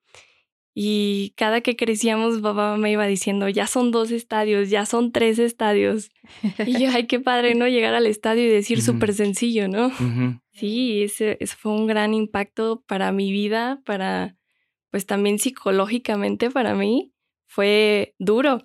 Y 0.74 1.34
cada 1.36 1.62
que 1.62 1.76
crecíamos, 1.76 2.40
papá 2.40 2.78
me 2.78 2.92
iba 2.92 3.06
diciendo, 3.06 3.50
ya 3.50 3.68
son 3.68 3.92
dos 3.92 4.12
estadios, 4.12 4.70
ya 4.70 4.86
son 4.86 5.12
tres 5.12 5.40
estadios. 5.40 6.12
Y 6.66 6.80
yo, 6.80 6.90
ay, 6.94 7.08
qué 7.08 7.20
padre, 7.20 7.56
¿no? 7.56 7.68
Llegar 7.68 7.96
al 7.96 8.06
estadio 8.06 8.44
y 8.46 8.48
decir 8.48 8.78
Ujú. 8.78 8.86
súper 8.94 9.14
sencillo, 9.14 9.68
¿no? 9.68 9.92
Sí, 10.52 11.04
ese, 11.04 11.38
ese 11.40 11.56
fue 11.56 11.72
un 11.72 11.88
gran 11.88 12.14
impacto 12.14 12.84
para 12.88 13.12
mi 13.12 13.32
vida, 13.32 13.82
para, 13.86 14.38
pues 14.92 15.06
también 15.06 15.40
psicológicamente 15.40 16.50
para 16.50 16.76
mí. 16.76 17.12
Fue 17.48 18.16
duro, 18.20 18.64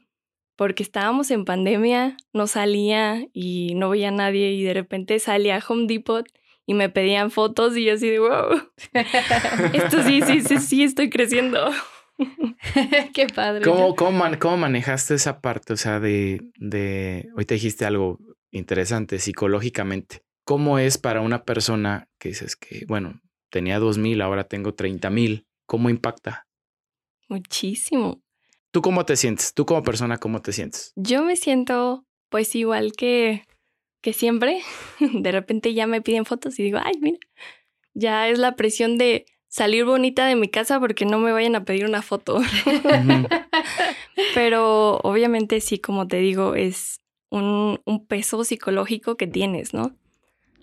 porque 0.57 0.83
estábamos 0.83 1.31
en 1.31 1.45
pandemia, 1.45 2.17
no 2.33 2.47
salía 2.47 3.27
y 3.33 3.75
no 3.75 3.91
veía 3.91 4.09
a 4.09 4.13
nadie 4.13 4.53
y 4.53 4.63
de 4.63 4.75
repente 4.75 5.19
salía 5.19 5.57
a 5.57 5.65
Home 5.67 5.87
Depot 5.87 6.27
y 6.67 6.75
me 6.75 6.89
pedían 6.89 7.31
fotos 7.31 7.77
y 7.77 7.85
yo 7.85 7.95
así 7.95 8.09
de, 8.09 8.19
wow, 8.21 8.63
esto 9.73 10.03
sí, 10.03 10.23
sí, 10.23 10.41
sí, 10.41 10.59
sí, 10.59 10.83
estoy 10.85 11.11
creciendo. 11.11 11.71
Qué 13.13 13.27
padre. 13.27 13.63
¿Cómo, 13.65 13.95
cómo, 13.97 14.13
man- 14.13 14.39
cómo 14.39 14.57
manejaste 14.57 15.15
esa 15.15 15.41
parte? 15.41 15.73
O 15.73 15.77
sea, 15.77 15.99
de, 16.01 16.41
de, 16.59 17.29
hoy 17.37 17.45
te 17.45 17.55
dijiste 17.55 17.85
algo 17.85 18.19
interesante 18.53 19.19
psicológicamente. 19.19 20.23
¿Cómo 20.45 20.79
es 20.79 20.97
para 20.99 21.23
una 21.23 21.45
persona 21.45 22.09
que 22.19 22.29
dices 22.29 22.55
que, 22.55 22.85
bueno, 22.87 23.21
tenía 23.51 23.79
dos 23.79 23.99
mil, 23.99 24.21
ahora 24.21 24.45
tengo 24.45 24.75
30 24.75 25.11
mil? 25.11 25.47
¿Cómo 25.67 25.91
impacta? 25.91 26.47
Muchísimo. 27.29 28.23
¿Tú 28.75 28.83
cómo 28.83 29.07
te 29.07 29.17
sientes? 29.17 29.55
¿Tú 29.55 29.67
como 29.67 29.85
persona 29.85 30.19
cómo 30.19 30.43
te 30.43 30.53
sientes? 30.53 30.93
Yo 30.97 31.23
me 31.23 31.37
siento 31.37 32.05
pues 32.29 32.57
igual 32.57 32.91
que, 32.91 33.45
que 34.01 34.13
siempre. 34.13 34.63
De 34.99 35.31
repente 35.31 35.75
ya 35.75 35.87
me 35.87 36.03
piden 36.03 36.25
fotos 36.25 36.59
y 36.59 36.65
digo, 36.65 36.81
ay, 36.83 36.95
mira, 37.01 37.19
ya 37.95 38.29
es 38.29 38.41
la 38.41 38.57
presión 38.57 38.99
de 38.99 39.27
salir 39.47 39.85
bonita 39.85 40.27
de 40.27 40.35
mi 40.35 40.49
casa 40.49 40.81
porque 40.81 41.05
no 41.05 41.21
me 41.21 41.31
vayan 41.31 41.55
a 41.55 41.65
pedir 41.65 41.85
una 41.85 42.03
foto. 42.03 42.41
Pero 44.35 44.97
obviamente 45.05 45.61
sí, 45.61 45.79
como 45.79 46.09
te 46.09 46.17
digo, 46.17 46.57
es 46.57 47.01
un, 47.31 47.81
un 47.85 48.05
peso 48.09 48.43
psicológico 48.43 49.17
que 49.17 49.29
tienes, 49.29 49.73
¿no? 49.73 49.97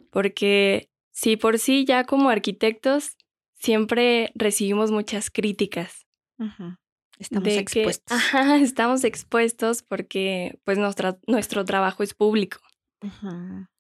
Porque 0.09 0.89
si 1.11 1.37
por 1.37 1.59
sí 1.59 1.85
ya 1.85 2.03
como 2.03 2.27
arquitectos 2.27 3.15
siempre 3.53 4.33
recibimos 4.35 4.91
muchas 4.91 5.29
críticas. 5.29 6.05
Ujú. 6.37 6.75
Estamos 7.21 7.43
de 7.45 7.51
que- 7.51 7.59
expuestos. 7.59 8.17
ajá, 8.17 8.55
estamos 8.57 9.03
expuestos 9.03 9.83
porque 9.83 10.59
pues 10.65 10.77
nuestra, 10.77 11.17
nuestro 11.27 11.63
trabajo 11.65 12.03
es 12.03 12.13
público. 12.13 12.59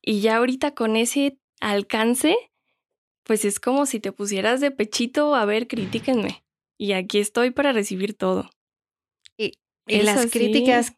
Y 0.01 0.21
ya 0.21 0.37
ahorita 0.37 0.73
con 0.73 0.95
ese 0.95 1.37
alcance, 1.59 2.35
pues 3.23 3.45
es 3.45 3.59
como 3.59 3.85
si 3.85 3.99
te 3.99 4.11
pusieras 4.11 4.61
de 4.61 4.71
pechito, 4.71 5.35
a 5.35 5.45
ver, 5.45 5.67
critíquenme. 5.67 6.43
Y 6.79 6.93
aquí 6.93 7.19
estoy 7.19 7.51
para 7.51 7.71
recibir 7.73 8.15
todo. 8.15 8.49
Y 9.37 10.01
las 10.03 10.17
así. 10.19 10.29
críticas 10.29 10.93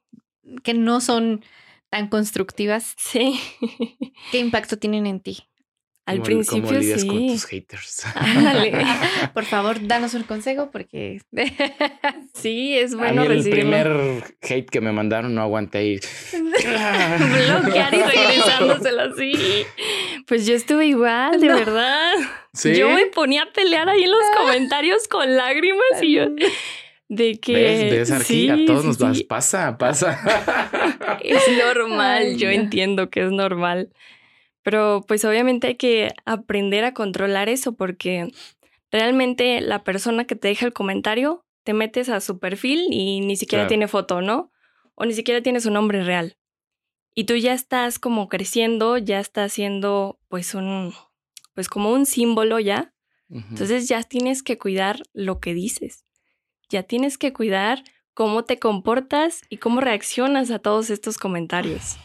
que 0.64 0.74
no 0.74 1.02
son 1.02 1.44
tan 1.90 2.10
constructivas, 2.10 2.96
Sí. 2.98 3.40
¿qué 4.32 4.40
impacto 4.40 4.78
tienen 4.78 5.06
en 5.06 5.20
ti? 5.22 5.48
Al 6.06 6.18
¿Cómo- 6.18 6.26
principio 6.26 6.64
¿Cómo 6.66 6.80
lidias 6.80 7.06
con 7.06 7.18
sí. 7.18 7.28
tus 7.30 7.46
haters? 7.46 8.06
Ándale. 8.16 8.74
Por 9.34 9.46
favor, 9.46 9.78
danos 9.88 10.14
un 10.16 10.24
consejo 10.24 10.70
porque 10.72 11.22
Sí, 12.34 12.78
es 12.78 12.94
A 12.94 12.98
bueno 12.98 13.22
mí 13.22 13.28
el 13.28 13.34
recibirlo. 13.38 13.62
primer 13.62 14.24
hate 14.42 14.70
que 14.70 14.82
me 14.82 14.92
mandaron 14.92 15.34
no 15.34 15.42
aguanté 15.42 15.86
y... 15.86 16.00
Bloquear 16.34 17.94
y 17.94 18.02
regresándoselo 18.02 19.02
así. 19.14 19.34
Pues 20.28 20.46
yo 20.46 20.56
estuve 20.56 20.88
igual, 20.88 21.40
de 21.40 21.48
No. 21.48 21.56
verdad. 21.56 22.14
¿Sí? 22.54 22.76
Yo 22.76 22.90
me 22.90 23.06
ponía 23.08 23.44
a 23.44 23.52
pelear 23.54 23.90
ahí 23.90 24.04
en 24.04 24.12
los 24.12 24.20
comentarios 24.38 25.08
con 25.08 25.36
lágrimas 25.36 26.02
y 26.02 26.14
yo 26.14 26.26
de 27.10 27.40
que 27.40 27.54
¿Ves? 27.54 27.92
¿Ves, 27.92 28.12
Arqui? 28.12 28.26
sí, 28.26 28.50
a 28.50 28.58
todos 28.66 28.82
sí, 28.82 28.88
nos 28.88 29.00
las 29.00 29.18
sí. 29.18 29.24
pasa, 29.24 29.78
pasa. 29.78 30.20
Es 31.22 31.44
normal, 31.64 32.24
Ay, 32.28 32.38
yo 32.38 32.48
no. 32.48 32.54
entiendo 32.54 33.10
que 33.10 33.22
es 33.26 33.32
normal. 33.32 33.90
Pero 34.64 35.04
pues 35.08 35.26
obviamente 35.26 35.68
hay 35.68 35.76
que 35.76 36.14
aprender 36.26 36.86
a 36.86 36.94
controlar 36.94 37.50
eso 37.50 37.74
porque 37.76 38.32
realmente 38.92 39.62
la 39.62 39.84
persona 39.84 40.26
que 40.26 40.36
te 40.36 40.48
deja 40.48 40.66
el 40.66 40.74
comentario, 40.74 41.46
te 41.64 41.74
metes 41.74 42.10
a 42.10 42.20
su 42.22 42.40
perfil 42.40 42.88
y 42.92 43.22
ni 43.22 43.36
siquiera 43.36 43.64
Claro. 43.64 43.70
tiene 43.70 43.88
foto, 43.88 44.22
¿no? 44.22 44.52
O 44.96 45.06
ni 45.06 45.14
siquiera 45.14 45.42
tiene 45.42 45.60
su 45.62 45.72
nombre 45.72 46.04
real. 46.04 46.38
Y 47.16 47.26
tú 47.26 47.36
ya 47.36 47.54
estás 47.54 48.00
como 48.00 48.28
creciendo, 48.28 48.98
ya 48.98 49.20
estás 49.20 49.54
siendo 49.54 50.20
pues 50.30 50.56
un, 50.56 50.94
pues 51.54 51.70
como 51.70 51.92
un 51.92 52.06
símbolo 52.06 52.60
ya. 52.60 52.94
Entonces 53.30 53.88
ya 53.88 54.04
tienes 54.04 54.44
que 54.44 54.58
cuidar 54.60 55.02
lo 55.14 55.40
que 55.40 55.54
dices. 55.54 56.06
Ya 56.70 56.84
tienes 56.84 57.18
que 57.18 57.34
cuidar 57.34 57.84
cómo 58.14 58.44
te 58.44 58.60
comportas 58.60 59.42
y 59.50 59.58
cómo 59.58 59.82
reaccionas 59.82 60.52
a 60.52 60.60
todos 60.60 60.90
estos 60.92 61.18
comentarios. 61.18 61.98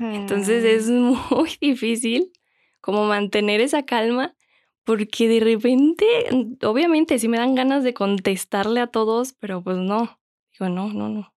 Entonces 0.00 0.64
es 0.64 0.88
muy 0.88 1.50
difícil 1.60 2.32
como 2.80 3.04
mantener 3.06 3.60
esa 3.60 3.84
calma 3.84 4.34
porque 4.84 5.28
de 5.28 5.40
repente, 5.40 6.06
obviamente 6.62 7.18
sí 7.18 7.28
me 7.28 7.38
dan 7.38 7.54
ganas 7.54 7.84
de 7.84 7.94
contestarle 7.94 8.80
a 8.80 8.88
todos, 8.88 9.32
pero 9.34 9.62
pues 9.62 9.76
no. 9.76 10.18
Digo, 10.52 10.68
no, 10.68 10.92
no, 10.92 11.08
no. 11.08 11.32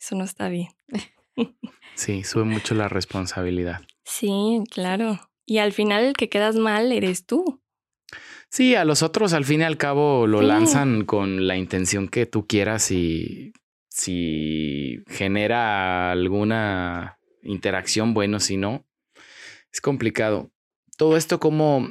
Eso 0.00 0.14
no 0.16 0.24
está 0.24 0.48
bien. 0.48 0.68
Sí, 1.96 2.24
sube 2.24 2.42
mucho 2.42 2.74
la 2.74 2.88
responsabilidad. 2.88 3.82
Sí, 4.04 4.64
claro. 4.68 5.20
Y 5.46 5.58
al 5.58 5.72
final 5.72 6.02
el 6.04 6.14
que 6.14 6.28
quedas 6.28 6.56
mal 6.56 6.90
eres 6.90 7.24
tú. 7.24 7.62
Sí, 8.50 8.74
a 8.74 8.84
los 8.84 9.04
otros 9.04 9.32
al 9.32 9.44
fin 9.44 9.60
y 9.60 9.64
al 9.64 9.76
cabo 9.76 10.26
lo 10.26 10.40
Sí. 10.40 10.46
lanzan 10.46 11.04
con 11.04 11.46
la 11.46 11.56
intención 11.56 12.08
que 12.08 12.26
tú 12.26 12.48
quieras 12.48 12.90
y 12.90 13.52
si 13.90 15.04
genera 15.06 16.10
alguna 16.10 17.18
interacción, 17.44 18.14
bueno, 18.14 18.40
si 18.40 18.56
no, 18.56 18.84
es 19.72 19.80
complicado. 19.80 20.50
Todo 20.96 21.16
esto, 21.16 21.40
¿cómo, 21.40 21.88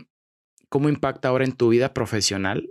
cómo 0.69 0.89
impacta 0.89 1.29
ahora 1.29 1.45
en 1.45 1.53
tu 1.53 1.69
vida 1.69 1.93
profesional 1.93 2.69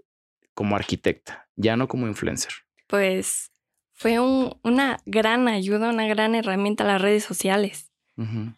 como 0.55 0.77
arquitecta, 0.77 1.49
ya 1.57 1.77
no 1.77 1.89
como 1.89 2.07
influencer? 2.07 2.53
Pues 2.87 3.51
fue 3.93 4.19
un- 4.21 4.59
una 4.63 4.99
gran 5.07 5.49
ayuda, 5.49 5.91
una 5.91 6.07
gran 6.07 6.35
herramienta 6.35 6.85
las 6.85 7.01
redes 7.01 7.25
sociales. 7.25 7.89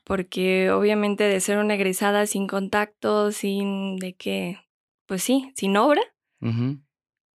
Porque 0.05 0.71
obviamente 0.73 1.25
de 1.25 1.41
ser 1.41 1.57
una 1.59 1.75
egresada 1.75 2.27
sin 2.27 2.47
contacto, 2.49 3.33
sin 3.33 3.97
de 3.97 4.15
qué, 4.15 4.59
pues 5.07 5.23
sí, 5.23 5.53
sin 5.57 5.77
obra, 5.79 6.03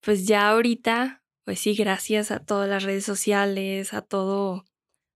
pues 0.01 0.27
ya 0.27 0.49
ahorita, 0.51 1.23
pues 1.45 1.61
sí, 1.61 1.75
gracias 1.75 2.31
a 2.31 2.41
todas 2.45 2.69
las 2.69 2.83
redes 2.83 3.05
sociales, 3.05 3.93
a 3.95 4.03
todo, 4.03 4.65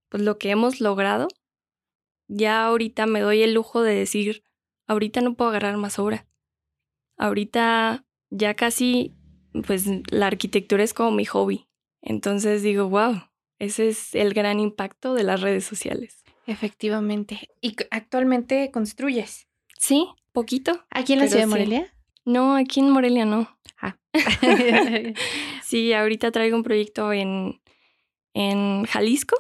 pues 0.09 0.23
lo 0.23 0.39
que 0.39 0.50
hemos 0.50 0.81
logrado, 0.81 1.27
ya 2.31 2.65
ahorita 2.65 3.07
me 3.07 3.21
doy 3.21 3.43
el 3.43 3.55
lujo 3.55 3.83
de 3.83 3.95
decir, 3.95 4.45
ahorita 4.87 5.21
no 5.21 5.35
puedo 5.35 5.51
agarrar 5.51 5.77
más 5.77 5.99
obra. 5.99 6.27
Ahorita 7.17 8.07
ya 8.31 8.55
casi, 8.55 9.15
pues 9.67 9.87
la 10.11 10.29
arquitectura 10.29 10.85
es 10.85 10.95
como 10.95 11.11
mi 11.11 11.25
hobby. 11.25 11.67
Entonces 12.01 12.63
digo, 12.63 12.89
wow, 12.89 13.21
ese 13.59 13.89
es 13.89 14.15
el 14.15 14.33
gran 14.33 14.61
impacto 14.61 15.15
de 15.15 15.25
las 15.25 15.41
redes 15.41 15.65
sociales. 15.65 16.25
Efectivamente. 16.47 17.49
¿Y 17.61 17.77
actualmente 17.91 18.71
construyes? 18.71 19.49
Sí, 19.77 20.07
poquito. 20.33 20.85
¿Aquí 20.90 21.12
en 21.12 21.19
la 21.19 21.27
ciudad 21.27 21.43
de 21.43 21.47
sí. 21.47 21.51
Morelia? 21.51 21.95
No, 22.25 22.55
aquí 22.55 22.81
en 22.81 22.90
Morelia 22.90 23.25
no. 23.25 23.59
Ah. 23.81 23.99
Sí, 25.64 25.93
ahorita 25.93 26.31
traigo 26.31 26.57
un 26.57 26.62
proyecto 26.62 27.12
en, 27.12 27.61
en 28.35 28.85
Jalisco, 28.85 29.37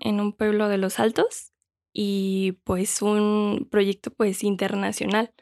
en 0.00 0.20
un 0.20 0.32
pueblo 0.32 0.68
de 0.68 0.78
los 0.78 0.98
Altos, 0.98 1.49
y 1.92 2.52
pues 2.64 3.02
un 3.02 3.66
proyecto 3.70 4.10
pues 4.12 4.42
internacional 4.44 5.32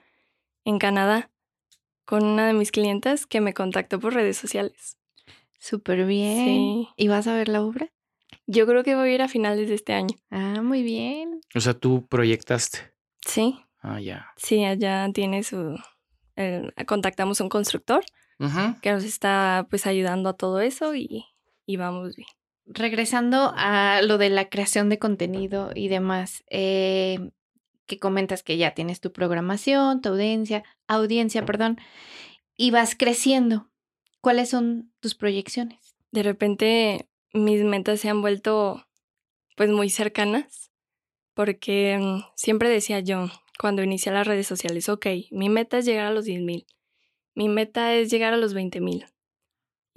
en 0.65 0.79
Canadá 0.79 1.31
con 2.05 2.25
una 2.25 2.47
de 2.47 2.53
mis 2.55 2.71
clientas 2.71 3.27
que 3.27 3.41
me 3.41 3.53
contactó 3.55 4.01
por 4.01 4.15
redes 4.15 4.37
sociales. 4.39 4.97
Súper 5.59 6.07
bien. 6.07 6.45
Sí. 6.47 6.89
¿Y 6.97 7.09
vas 7.09 7.27
a 7.27 7.35
ver 7.35 7.49
la 7.49 7.63
obra? 7.63 7.91
Yo 8.47 8.67
creo 8.67 8.83
que 8.85 8.95
voy 8.95 9.11
a 9.11 9.15
ir 9.15 9.23
a 9.23 9.29
finales 9.29 9.69
de 9.69 9.75
este 9.75 9.93
año. 9.93 10.17
Ah, 10.31 10.63
muy 10.63 10.83
bien. 10.83 11.41
O 11.55 11.61
sea, 11.61 11.75
tú 11.75 12.07
proyectaste. 12.07 12.79
Sí, 13.27 13.59
Ah, 13.81 14.01
ya. 14.01 14.33
sí, 14.37 14.65
allá 14.65 15.09
tiene 15.13 15.43
su... 15.43 15.79
eh, 16.37 16.71
contactamos 16.87 17.41
a 17.41 17.45
un 17.45 17.51
constructor 17.51 18.05
que 18.83 18.93
nos 18.93 19.03
está 19.05 19.67
pues 19.69 19.87
ayudando 19.87 20.29
a 20.29 20.33
todo 20.37 20.61
eso 20.61 20.95
y, 20.95 21.27
y 21.67 21.77
vamos 21.77 22.15
bien. 22.17 22.29
Regresando 22.69 23.53
a 23.57 24.03
lo 24.03 24.19
de 24.19 24.31
la 24.31 24.49
creación 24.49 24.89
de 24.89 24.99
contenido 24.99 25.71
y 25.75 25.89
demás, 25.89 26.45
eh, 26.51 27.31
que 27.87 27.99
comentas 27.99 28.43
que 28.43 28.59
ya 28.59 28.75
tienes 28.75 29.01
tu 29.01 29.13
programación, 29.13 30.03
tu 30.03 30.11
audiencia, 30.11 30.63
audiencia, 30.87 31.45
perdón, 31.47 31.79
y 32.57 32.71
vas 32.71 32.95
creciendo. 32.95 33.69
¿Cuáles 34.21 34.51
son 34.51 34.93
tus 35.01 35.15
proyecciones? 35.15 35.99
de 36.11 36.23
repente 36.23 37.09
mis 37.33 37.63
metas 37.63 38.01
se 38.01 38.09
han 38.09 38.23
vuelto 38.23 38.87
pues 39.57 39.71
muy 39.71 39.91
cercanas 39.91 40.71
porque 41.35 41.99
mm, 42.01 42.25
siempre 42.35 42.69
decía 42.69 43.01
yo 43.01 43.29
cuando 43.61 43.83
inicié 43.83 44.13
las 44.13 44.27
redes 44.27 44.47
sociales, 44.47 44.89
ok, 44.89 45.07
mi 45.33 45.49
meta 45.49 45.79
es 45.79 45.85
llegar 45.85 46.07
a 46.07 46.13
los 46.13 46.25
10 46.25 46.43
mil, 46.43 46.67
mi 47.35 47.49
meta 47.49 47.95
es 47.95 48.09
llegar 48.09 48.33
a 48.33 48.37
los 48.37 48.55
20 48.55 48.81
mil 48.81 49.05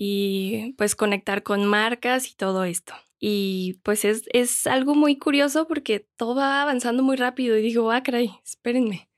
y 0.03 0.73
pues 0.79 0.95
conectar 0.95 1.43
con 1.43 1.63
marcas 1.63 2.31
y 2.31 2.33
todo 2.33 2.63
esto. 2.63 2.95
Y 3.19 3.79
pues 3.83 4.03
es, 4.03 4.23
es 4.33 4.65
algo 4.65 4.95
muy 4.95 5.19
curioso 5.19 5.67
porque 5.67 6.07
todo 6.17 6.33
va 6.33 6.63
avanzando 6.63 7.03
muy 7.03 7.17
rápido 7.17 7.55
y 7.55 7.61
digo, 7.61 7.91
ah, 7.91 8.01
caray, 8.01 8.31
espérenme. 8.43 9.11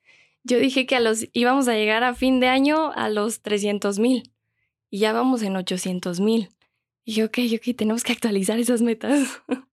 Yo 0.44 0.60
dije 0.60 0.86
que 0.86 0.98
a 0.98 1.00
los, 1.00 1.30
íbamos 1.32 1.70
a 1.70 1.76
llegar 1.76 2.04
a 2.04 2.14
fin 2.16 2.42
de 2.42 2.50
año 2.50 2.92
a 2.96 3.08
los 3.08 3.42
300 3.42 3.98
mil 4.00 4.34
y 4.90 4.98
ya 5.00 5.14
vamos 5.14 5.42
en 5.42 5.56
800 5.56 6.20
mil. 6.20 6.50
Y 7.06 7.14
yo, 7.14 7.28
ok, 7.28 7.38
ok, 7.56 7.78
tenemos 7.78 8.04
que 8.04 8.12
actualizar 8.12 8.60
esas 8.60 8.82
metas. 8.82 9.42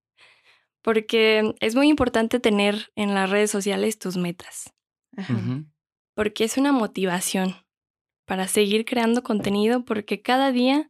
porque 0.80 1.56
es 1.58 1.74
muy 1.74 1.88
importante 1.88 2.38
tener 2.38 2.92
en 2.94 3.14
las 3.14 3.28
redes 3.28 3.50
sociales 3.50 3.98
tus 3.98 4.16
metas, 4.16 4.72
Ajá. 5.16 5.64
Porque 6.14 6.44
es 6.44 6.56
una 6.56 6.70
motivación 6.70 7.56
para 8.26 8.46
seguir 8.46 8.84
creando 8.84 9.24
contenido, 9.24 9.84
porque 9.84 10.22
cada 10.22 10.52
día 10.52 10.88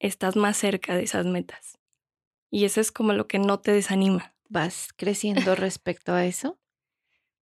estás 0.00 0.34
más 0.34 0.56
cerca 0.56 0.96
de 0.96 1.04
esas 1.04 1.26
metas. 1.26 1.78
Y 2.50 2.64
eso 2.64 2.80
es 2.80 2.90
como 2.90 3.12
lo 3.12 3.28
que 3.28 3.38
no 3.38 3.60
te 3.60 3.70
desanima. 3.72 4.34
¿Vas 4.48 4.88
creciendo 4.96 5.54
respecto 5.54 6.12
a 6.12 6.26
eso? 6.26 6.58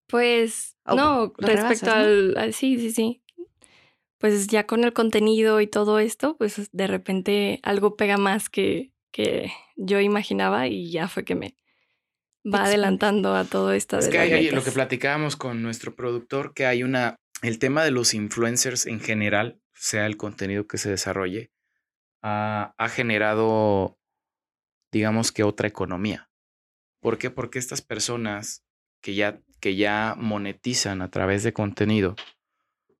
Pues 0.07 0.77
Oh, 0.85 0.95
no, 0.97 1.33
respecto 1.39 1.47
rebasas, 1.47 1.83
¿no? 1.89 1.93
al, 1.95 2.35
al- 2.39 2.53
Sí, 2.55 2.79
sí, 2.79 2.93
sí. 2.93 3.23
Pues 4.19 4.49
ya 4.49 4.67
con 4.67 4.83
el 4.85 4.93
contenido 4.93 5.61
y 5.61 5.67
todo 5.67 5.99
esto, 6.01 6.37
pues 6.37 6.69
de 6.73 6.87
repente 6.87 7.61
algo 7.63 7.95
pega 7.97 8.17
más 8.17 8.49
que, 8.51 8.93
que 9.13 9.53
yo 9.77 10.01
imaginaba 10.01 10.67
y 10.67 10.91
ya 10.91 11.07
fue 11.09 11.25
que 11.25 11.35
me 11.37 11.55
va 12.45 12.65
adelantando 12.65 13.35
a 13.37 13.45
todo 13.45 13.73
esto. 13.73 13.99
Es 13.99 14.07
de 14.07 14.11
que 14.13 14.19
hay, 14.19 14.33
hay 14.33 14.51
lo 14.51 14.65
que 14.65 14.73
platicábamos 14.73 15.37
con 15.37 15.63
nuestro 15.63 15.95
productor, 15.95 16.53
que 16.53 16.67
hay 16.67 16.83
una, 16.83 17.17
el 17.43 17.59
tema 17.61 17.85
de 17.85 17.93
los 17.93 18.13
influencers 18.15 18.87
en 18.87 18.99
general, 18.99 19.61
sea 19.75 20.07
el 20.07 20.17
contenido 20.17 20.67
que 20.67 20.79
se 20.79 20.91
desarrolle, 20.91 21.53
ha, 22.23 22.89
generado, 22.91 23.99
digamos 24.93 25.33
que 25.33 25.45
otra 25.45 25.69
economía. 25.69 26.31
¿Por 27.01 27.19
qué? 27.19 27.31
Porque 27.31 27.59
estas 27.59 27.83
personas 27.83 28.65
que 29.01 29.15
ya, 29.15 29.41
que 29.61 29.77
ya 29.77 30.15
monetizan 30.19 31.03
a 31.03 31.11
través 31.11 31.43
de 31.43 31.53
contenido, 31.53 32.17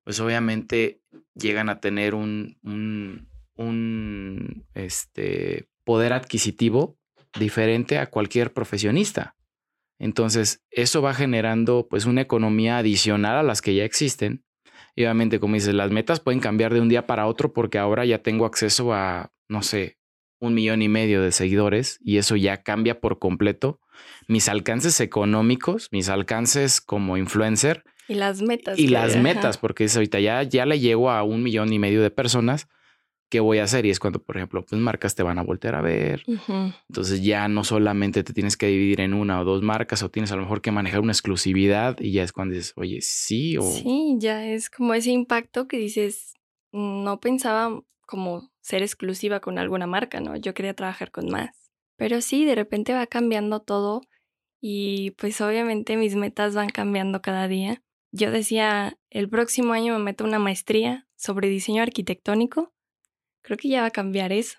pues 0.05 0.21
obviamente 0.21 1.03
llegan 1.35 1.69
a 1.69 1.81
tener 1.81 2.15
un, 2.15 2.59
un, 2.63 3.29
un 3.57 4.67
este, 4.75 5.69
poder 5.85 6.13
adquisitivo 6.13 6.99
diferente 7.39 7.99
a 7.99 8.07
cualquier 8.07 8.53
profesionista. 8.53 9.37
Entonces, 9.99 10.63
eso 10.71 11.03
va 11.03 11.13
generando 11.13 11.89
pues 11.89 12.05
una 12.05 12.21
economía 12.21 12.79
adicional 12.79 13.37
a 13.37 13.43
las 13.43 13.61
que 13.61 13.75
ya 13.75 13.85
existen. 13.85 14.45
Y 14.99 15.05
obviamente, 15.05 15.39
como 15.39 15.55
dices, 15.55 15.75
las 15.75 15.93
metas 15.93 16.19
pueden 16.19 16.41
cambiar 16.41 16.75
de 16.75 16.81
un 16.81 16.89
día 16.89 17.07
para 17.07 17.29
otro 17.29 17.53
porque 17.53 17.79
ahora 17.79 18.05
ya 18.05 18.19
tengo 18.19 18.47
acceso 18.47 18.93
a, 18.93 19.31
no 19.49 19.63
sé, 19.63 19.97
un 20.41 20.55
millón 20.55 20.83
y 20.83 20.89
medio 20.89 21.23
de 21.23 21.31
seguidores 21.31 22.01
y 22.03 22.17
eso 22.17 22.35
ya 22.35 22.65
cambia 22.65 23.01
por 23.01 23.21
completo 23.21 23.79
mis 24.27 24.49
alcances 24.49 25.01
económicos, 25.01 25.89
mis 25.93 26.09
alcances 26.09 26.81
como 26.81 27.17
influencer 27.17 27.85
Y 28.09 28.15
las 28.15 28.43
metas. 28.43 28.77
y 28.77 28.89
las 28.89 29.17
metas, 29.17 29.57
porque 29.57 29.85
es 29.85 29.95
ahorita 29.95 30.19
ya, 30.19 30.43
ya 30.43 30.67
le 30.67 30.81
llego 30.81 31.13
a 31.13 31.23
un 31.23 31.45
millón 31.45 31.73
y 31.73 31.79
medio 31.79 32.03
de 32.03 32.11
personas. 32.11 32.67
¿Qué 33.29 33.41
voy 33.41 33.59
a 33.59 33.65
hacer? 33.65 33.85
Y 33.85 33.91
es 33.91 34.01
cuando, 34.01 34.23
por 34.23 34.37
ejemplo, 34.37 34.65
pues 34.65 34.81
marcas 34.81 35.15
te 35.15 35.23
van 35.23 35.39
a 35.39 35.43
voltear 35.43 35.75
a 35.75 35.83
ver. 35.83 36.23
Ujú. 36.27 36.73
Entonces 36.89 37.23
ya 37.23 37.47
no 37.49 37.65
solamente 37.65 38.25
te 38.25 38.33
tienes 38.33 38.57
que 38.57 38.69
dividir 38.69 39.01
en 39.01 39.13
una 39.13 39.41
o 39.41 39.45
dos 39.45 39.63
marcas 39.63 40.03
o 40.03 40.11
tienes 40.11 40.33
a 40.33 40.37
lo 40.37 40.43
mejor 40.43 40.63
que 40.63 40.71
manejar 40.71 41.01
una 41.01 41.13
exclusividad 41.13 41.99
y 42.01 42.13
ya 42.13 42.23
es 42.23 42.33
cuando 42.33 42.55
dices, 42.55 42.73
oye, 42.77 43.01
sí 43.03 43.59
o 43.59 43.63
Sí, 43.63 44.17
ya 44.19 44.47
es 44.47 44.71
como 44.71 44.95
ese 44.95 45.11
impacto 45.11 45.69
que 45.69 45.77
dices, 45.77 46.35
no 46.73 47.21
pensaba 47.21 47.83
como 48.07 48.51
ser 48.61 48.83
exclusiva 48.83 49.41
con 49.41 49.59
alguna 49.59 49.87
marca, 49.87 50.21
¿no? 50.21 50.35
Yo 50.37 50.55
quería 50.55 50.75
trabajar 50.75 51.11
con 51.11 51.29
más. 51.29 51.71
Pero 51.97 52.21
sí, 52.23 52.45
de 52.47 52.55
repente 52.55 52.95
va 52.95 53.07
cambiando 53.07 53.61
todo 53.61 54.01
y 54.61 55.13
pues 55.13 55.41
obviamente 55.41 55.97
mis 55.97 56.15
metas 56.15 56.55
van 56.55 56.71
cambiando 56.71 57.21
cada 57.21 57.49
día. 57.49 57.83
Yo 58.13 58.31
decía, 58.31 58.99
el 59.11 59.29
próximo 59.29 59.75
año 59.75 59.99
me 59.99 60.05
meto 60.05 60.25
a 60.25 60.27
una 60.27 60.39
maestría 60.39 61.07
sobre 61.17 61.49
diseño 61.49 61.83
arquitectónico. 61.83 62.73
Creo 63.49 63.57
que 63.57 63.69
ya 63.69 63.81
va 63.81 63.87
a 63.87 63.91
cambiar 63.91 64.31
eso. 64.31 64.59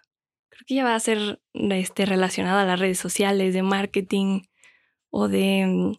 Creo 0.50 0.64
que 0.66 0.74
ya 0.74 0.84
va 0.84 0.96
a 0.96 1.00
ser 1.00 1.40
este, 1.54 2.08
relacionada 2.08 2.64
a 2.64 2.66
las 2.66 2.80
redes 2.80 2.98
sociales, 2.98 3.54
de 3.54 3.62
marketing 3.62 4.42
o 5.12 5.28
de, 5.28 5.64
mm, 5.68 5.94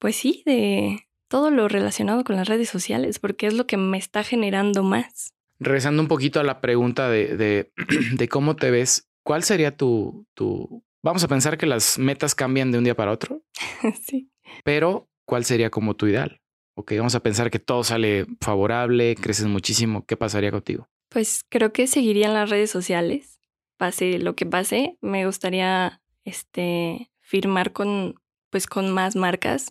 pues 0.00 0.16
sí, 0.16 0.42
de 0.44 1.06
todo 1.28 1.52
lo 1.52 1.68
relacionado 1.68 2.24
con 2.24 2.34
las 2.34 2.48
redes 2.48 2.68
sociales, 2.68 3.20
porque 3.20 3.46
es 3.46 3.54
lo 3.54 3.68
que 3.68 3.76
me 3.76 3.98
está 3.98 4.24
generando 4.24 4.82
más. 4.82 5.32
regresando 5.60 6.02
un 6.02 6.08
poquito 6.08 6.40
a 6.40 6.42
la 6.42 6.60
pregunta 6.60 7.08
de, 7.08 7.36
de, 7.36 7.72
de 8.16 8.28
cómo 8.28 8.56
te 8.56 8.72
ves, 8.72 9.08
¿cuál 9.22 9.44
sería 9.44 9.76
tu, 9.76 10.26
tu... 10.34 10.82
Vamos 11.04 11.22
a 11.22 11.28
pensar 11.28 11.56
que 11.56 11.66
las 11.66 12.00
metas 12.00 12.34
cambian 12.34 12.72
de 12.72 12.78
un 12.78 12.84
día 12.84 12.96
para 12.96 13.12
otro, 13.12 13.44
sí. 14.08 14.28
pero 14.64 15.08
¿cuál 15.24 15.44
sería 15.44 15.70
como 15.70 15.94
tu 15.94 16.08
ideal? 16.08 16.40
Ok, 16.74 16.94
vamos 16.96 17.14
a 17.14 17.22
pensar 17.22 17.52
que 17.52 17.60
todo 17.60 17.84
sale 17.84 18.26
favorable, 18.40 19.14
creces 19.14 19.46
muchísimo, 19.46 20.04
¿qué 20.04 20.16
pasaría 20.16 20.50
contigo? 20.50 20.88
Pues 21.14 21.44
creo 21.48 21.72
que 21.72 21.86
seguiría 21.86 22.26
en 22.26 22.34
las 22.34 22.50
redes 22.50 22.72
sociales. 22.72 23.38
Pase 23.76 24.18
lo 24.18 24.34
que 24.34 24.46
pase, 24.46 24.98
me 25.00 25.24
gustaría 25.26 26.02
este 26.24 27.12
firmar 27.20 27.72
con 27.72 28.16
pues 28.50 28.66
con 28.66 28.90
más 28.90 29.14
marcas, 29.14 29.70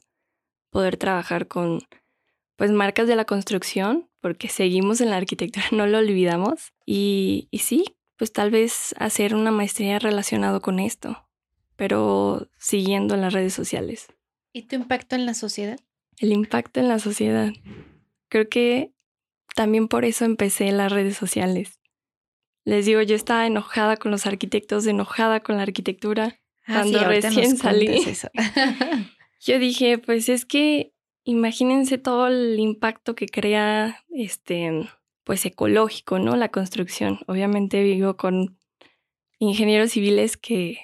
poder 0.70 0.96
trabajar 0.96 1.50
con 1.50 1.82
pues 2.56 2.72
marcas 2.72 3.10
de 3.10 3.18
la 3.18 3.26
construcción, 3.26 4.10
porque 4.22 4.48
seguimos 4.48 5.02
en 5.02 5.10
la 5.10 5.18
arquitectura, 5.18 5.66
no 5.74 5.86
lo 5.86 5.98
olvidamos. 5.98 6.72
Y, 6.86 7.50
y 7.52 7.58
sí, 7.58 7.98
pues 8.16 8.32
tal 8.32 8.50
vez 8.50 8.96
hacer 8.98 9.36
una 9.36 9.52
maestría 9.52 10.00
relacionado 10.00 10.62
con 10.62 10.80
esto, 10.80 11.28
pero 11.76 12.50
siguiendo 12.58 13.16
en 13.16 13.22
las 13.22 13.34
redes 13.34 13.54
sociales. 13.54 14.08
¿Y 14.54 14.62
tu 14.62 14.78
impacto 14.78 15.18
en 15.18 15.26
la 15.26 15.34
sociedad? 15.34 15.78
El 16.20 16.32
impacto 16.32 16.80
en 16.80 16.88
la 16.88 17.00
sociedad. 17.00 17.52
Creo 18.30 18.48
que 18.48 18.93
también 19.56 19.88
por 19.88 20.06
eso 20.06 20.26
empecé 20.26 20.68
en 20.68 20.78
las 20.78 20.92
redes 20.92 21.18
sociales. 21.18 21.80
Les 22.66 22.86
digo, 22.86 23.02
yo 23.02 23.16
estaba 23.16 23.46
enojada 23.46 23.98
con 23.98 24.12
los 24.12 24.26
arquitectos, 24.26 24.88
enojada 24.88 25.42
con 25.42 25.58
la 25.58 25.64
arquitectura. 25.64 26.40
Cuando 26.66 27.00
Ah, 27.00 27.06
ahorita 27.08 27.30
recién 27.30 27.58
salí. 27.58 27.88
eso. 27.88 28.30
Yo 29.42 29.60
dije, 29.60 29.98
pues 29.98 30.30
es 30.30 30.46
que 30.46 30.94
imagínense 31.26 31.98
todo 31.98 32.28
el 32.28 32.58
impacto 32.58 33.16
que 33.16 33.26
crea 33.28 34.02
este 34.10 34.88
pues 35.26 35.46
ecológico, 35.46 36.20
¿no? 36.20 36.38
La 36.38 36.48
construcción. 36.50 37.20
Obviamente 37.28 37.84
vivo 37.84 38.16
con 38.16 38.58
ingenieros 39.40 39.92
civiles 39.92 40.38
que 40.38 40.78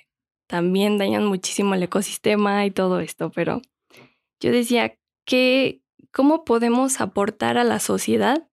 también 0.48 0.98
dañan 0.98 1.26
muchísimo 1.26 1.76
el 1.76 1.84
ecosistema 1.84 2.66
y 2.66 2.72
todo 2.72 3.00
esto, 3.00 3.32
pero 3.32 3.62
yo 4.42 4.52
decía 4.52 4.98
que 5.26 5.82
cómo 6.12 6.44
podemos 6.44 7.00
aportar 7.00 7.58
a 7.58 7.64
la 7.64 7.80
sociedad 7.80 8.49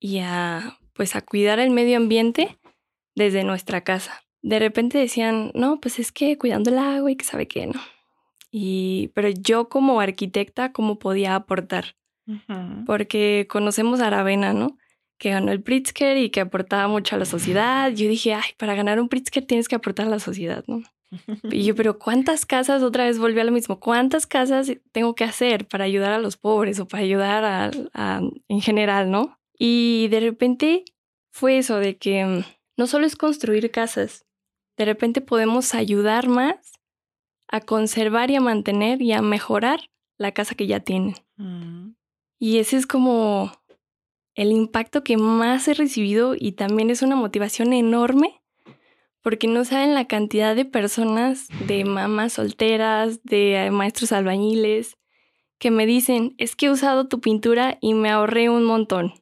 y 0.00 0.18
a 0.18 0.78
pues 0.94 1.14
a 1.16 1.20
cuidar 1.22 1.58
el 1.60 1.70
medio 1.70 1.96
ambiente 1.96 2.58
desde 3.14 3.44
nuestra 3.44 3.82
casa. 3.82 4.20
De 4.42 4.58
repente 4.58 4.98
decían, 4.98 5.50
"No, 5.54 5.80
pues 5.80 5.98
es 5.98 6.12
que 6.12 6.36
cuidando 6.38 6.70
el 6.70 6.78
agua 6.78 7.10
y 7.10 7.16
que 7.16 7.24
sabe 7.24 7.46
qué, 7.48 7.66
¿no?" 7.66 7.80
Y 8.50 9.08
pero 9.14 9.28
yo 9.28 9.68
como 9.68 10.00
arquitecta 10.00 10.72
cómo 10.72 10.98
podía 10.98 11.34
aportar? 11.34 11.96
Porque 12.86 13.46
conocemos 13.48 14.00
a 14.00 14.06
Aravena, 14.08 14.52
¿no? 14.52 14.76
Que 15.18 15.30
ganó 15.30 15.50
el 15.52 15.62
Pritzker 15.62 16.16
y 16.16 16.30
que 16.30 16.40
aportaba 16.40 16.86
mucho 16.88 17.16
a 17.16 17.18
la 17.18 17.24
sociedad. 17.24 17.90
Yo 17.90 18.08
dije, 18.08 18.34
ay, 18.34 18.50
para 18.58 18.74
ganar 18.74 19.00
un 19.00 19.08
Pritzker 19.08 19.44
tienes 19.46 19.66
que 19.68 19.74
aportar 19.76 20.06
a 20.06 20.10
la 20.10 20.18
sociedad, 20.20 20.64
¿no? 20.66 20.82
Y 21.50 21.64
yo, 21.64 21.74
pero 21.74 21.98
¿cuántas 21.98 22.44
casas, 22.44 22.82
otra 22.82 23.04
vez 23.04 23.18
volví 23.18 23.40
a 23.40 23.44
lo 23.44 23.50
mismo, 23.52 23.80
cuántas 23.80 24.26
casas 24.26 24.70
tengo 24.92 25.14
que 25.14 25.24
hacer 25.24 25.66
para 25.66 25.84
ayudar 25.84 26.12
a 26.12 26.18
los 26.18 26.36
pobres 26.36 26.78
o 26.80 26.86
para 26.86 27.02
ayudar 27.02 27.44
a, 27.44 27.70
a- 27.94 28.20
en 28.48 28.60
general, 28.60 29.10
¿no? 29.10 29.37
Y 29.58 30.08
de 30.08 30.20
repente 30.20 30.84
fue 31.30 31.58
eso 31.58 31.78
de 31.78 31.98
que 31.98 32.24
mm, 32.24 32.44
no 32.76 32.86
solo 32.86 33.06
es 33.06 33.16
construir 33.16 33.70
casas, 33.70 34.24
de 34.76 34.84
repente 34.84 35.20
podemos 35.20 35.74
ayudar 35.74 36.28
más 36.28 36.56
a 37.48 37.60
conservar 37.60 38.30
y 38.30 38.36
a 38.36 38.40
mantener 38.40 39.02
y 39.02 39.12
a 39.12 39.22
mejorar 39.22 39.90
la 40.16 40.32
casa 40.32 40.54
que 40.54 40.66
ya 40.66 40.80
tienen. 40.80 41.14
Mm. 41.36 41.94
Y 42.38 42.58
ese 42.58 42.76
es 42.76 42.86
como 42.86 43.52
el 44.34 44.52
impacto 44.52 45.02
que 45.02 45.16
más 45.16 45.66
he 45.66 45.74
recibido 45.74 46.36
y 46.38 46.52
también 46.52 46.90
es 46.90 47.02
una 47.02 47.16
motivación 47.16 47.72
enorme 47.72 48.40
porque 49.22 49.46
no 49.46 49.64
saben 49.64 49.94
la 49.94 50.06
cantidad 50.06 50.54
de 50.54 50.64
personas, 50.64 51.48
de 51.66 51.84
mamás 51.84 52.34
solteras, 52.34 53.22
de 53.24 53.66
eh, 53.66 53.70
maestros 53.70 54.12
albañiles, 54.12 54.96
que 55.58 55.70
me 55.70 55.86
dicen, 55.86 56.34
es 56.38 56.54
que 56.54 56.66
he 56.66 56.70
usado 56.70 57.08
tu 57.08 57.20
pintura 57.20 57.78
y 57.80 57.94
me 57.94 58.10
ahorré 58.10 58.48
un 58.48 58.64
montón. 58.64 59.12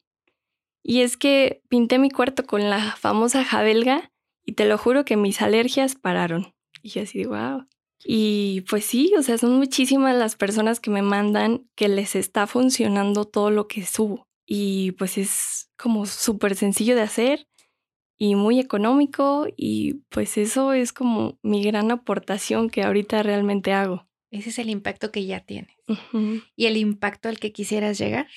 Y 0.89 1.01
es 1.01 1.17
que 1.17 1.63
pinté 1.69 1.99
mi 1.99 2.11
cuarto 2.11 2.47
con 2.47 2.71
la 2.71 2.95
famosa 2.95 3.45
jabelga 3.45 4.13
y 4.45 4.53
te 4.53 4.67
lo 4.67 4.79
juro 4.79 5.05
que 5.05 5.17
mis 5.17 5.43
alergias 5.43 5.97
pararon. 5.97 6.55
Y 6.81 6.91
yo 6.91 7.03
así, 7.03 7.25
wow. 7.25 7.67
Y 8.05 8.61
pues 8.71 8.85
sí, 8.85 9.13
o 9.19 9.23
sea, 9.25 9.37
son 9.37 9.57
muchísimas 9.57 10.15
las 10.15 10.37
personas 10.37 10.79
que 10.79 10.91
me 10.91 11.03
mandan 11.03 11.69
que 11.75 11.89
les 11.89 12.15
está 12.15 12.47
funcionando 12.47 13.25
todo 13.25 13.51
lo 13.51 13.67
que 13.67 13.85
subo. 13.85 14.29
Y 14.47 14.93
pues 14.93 15.19
es 15.19 15.73
como 15.77 16.07
súper 16.07 16.55
sencillo 16.55 16.95
de 16.95 17.03
hacer 17.03 17.49
y 18.17 18.37
muy 18.37 18.61
económico 18.61 19.49
y 19.57 20.05
pues 20.11 20.39
eso 20.39 20.73
es 20.73 20.93
como 20.93 21.37
mi 21.43 21.65
gran 21.65 21.91
aportación 21.91 22.71
que 22.71 22.85
ahorita 22.85 23.25
realmente 23.25 23.73
hago. 23.73 24.07
Ese 24.31 24.51
es 24.51 24.61
el 24.61 24.71
impacto 24.71 25.11
que 25.11 25.27
ya 25.27 25.41
tienes. 25.41 25.75
¿Y 26.55 26.67
el 26.67 26.77
impacto 26.77 27.29
al 27.29 27.41
que 27.41 27.51
quisieras 27.51 27.99
llegar? 27.99 28.29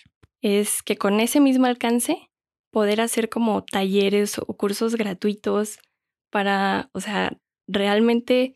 Es 0.41 0.81
que 0.81 0.97
con 0.97 1.19
ese 1.19 1.39
mismo 1.39 1.67
alcance 1.67 2.28
poder 2.71 3.01
hacer 3.01 3.29
como 3.29 3.63
talleres 3.63 4.37
o 4.39 4.45
cursos 4.45 4.95
gratuitos 4.95 5.79
para, 6.31 6.89
o 6.93 7.01
sea, 7.01 7.37
realmente 7.67 8.53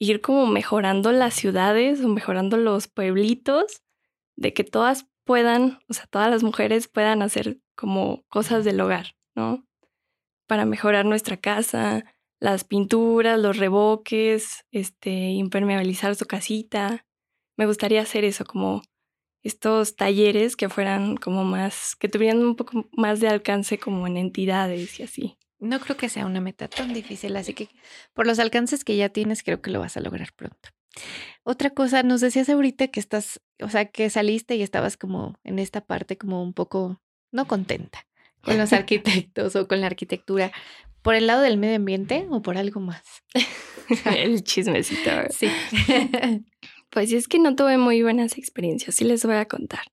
ir 0.00 0.20
como 0.20 0.46
mejorando 0.46 1.12
las 1.12 1.34
ciudades 1.34 2.02
o 2.04 2.08
mejorando 2.08 2.56
los 2.56 2.88
pueblitos, 2.88 3.82
de 4.36 4.52
que 4.54 4.64
todas 4.64 5.06
puedan, 5.24 5.80
o 5.88 5.94
sea, 5.94 6.06
todas 6.06 6.30
las 6.30 6.42
mujeres 6.42 6.88
puedan 6.88 7.22
hacer 7.22 7.58
como 7.76 8.24
cosas 8.28 8.64
del 8.64 8.80
hogar, 8.80 9.16
¿no? 9.34 9.66
Para 10.46 10.64
mejorar 10.64 11.04
nuestra 11.04 11.36
casa, 11.36 12.04
las 12.40 12.64
pinturas, 12.64 13.38
los 13.38 13.56
revoques, 13.56 14.64
este, 14.70 15.10
impermeabilizar 15.30 16.14
su 16.14 16.26
casita. 16.26 17.04
Me 17.56 17.66
gustaría 17.66 18.00
hacer 18.00 18.24
eso, 18.24 18.44
como 18.44 18.82
estos 19.48 19.96
talleres 19.96 20.56
que 20.56 20.68
fueran 20.68 21.16
como 21.16 21.42
más, 21.42 21.96
que 21.96 22.08
tuvieran 22.08 22.38
un 22.38 22.54
poco 22.54 22.88
más 22.92 23.20
de 23.20 23.28
alcance 23.28 23.78
como 23.78 24.06
en 24.06 24.16
entidades 24.16 25.00
y 25.00 25.02
así. 25.02 25.38
No 25.58 25.80
creo 25.80 25.96
que 25.96 26.08
sea 26.08 26.26
una 26.26 26.40
meta 26.40 26.68
tan 26.68 26.92
difícil, 26.92 27.34
así 27.36 27.54
que 27.54 27.68
por 28.14 28.26
los 28.26 28.38
alcances 28.38 28.84
que 28.84 28.96
ya 28.96 29.08
tienes, 29.08 29.42
creo 29.42 29.60
que 29.60 29.70
lo 29.70 29.80
vas 29.80 29.96
a 29.96 30.00
lograr 30.00 30.32
pronto. 30.34 30.68
Otra 31.42 31.70
cosa, 31.70 32.02
nos 32.02 32.20
decías 32.20 32.48
ahorita 32.48 32.88
que 32.88 33.00
estás, 33.00 33.40
o 33.60 33.68
sea, 33.68 33.86
que 33.86 34.10
saliste 34.10 34.54
y 34.54 34.62
estabas 34.62 34.96
como 34.96 35.38
en 35.44 35.58
esta 35.58 35.80
parte 35.80 36.18
como 36.18 36.42
un 36.42 36.52
poco 36.52 37.00
no 37.32 37.48
contenta 37.48 38.06
con 38.42 38.58
los 38.58 38.72
arquitectos 38.72 39.56
o 39.56 39.66
con 39.66 39.80
la 39.80 39.86
arquitectura. 39.86 40.52
¿Por 41.02 41.14
el 41.14 41.26
lado 41.26 41.42
del 41.42 41.56
medio 41.56 41.76
ambiente 41.76 42.26
o 42.30 42.42
por 42.42 42.58
algo 42.58 42.80
más? 42.80 43.02
El 44.04 44.42
chismecito. 44.44 45.10
Sí. 45.30 45.48
Pues 46.90 47.12
es 47.12 47.28
que 47.28 47.38
no 47.38 47.54
tuve 47.54 47.78
muy 47.78 48.02
buenas 48.02 48.38
experiencias, 48.38 48.94
sí 48.94 49.04
les 49.04 49.24
voy 49.24 49.36
a 49.36 49.46
contar. 49.46 49.92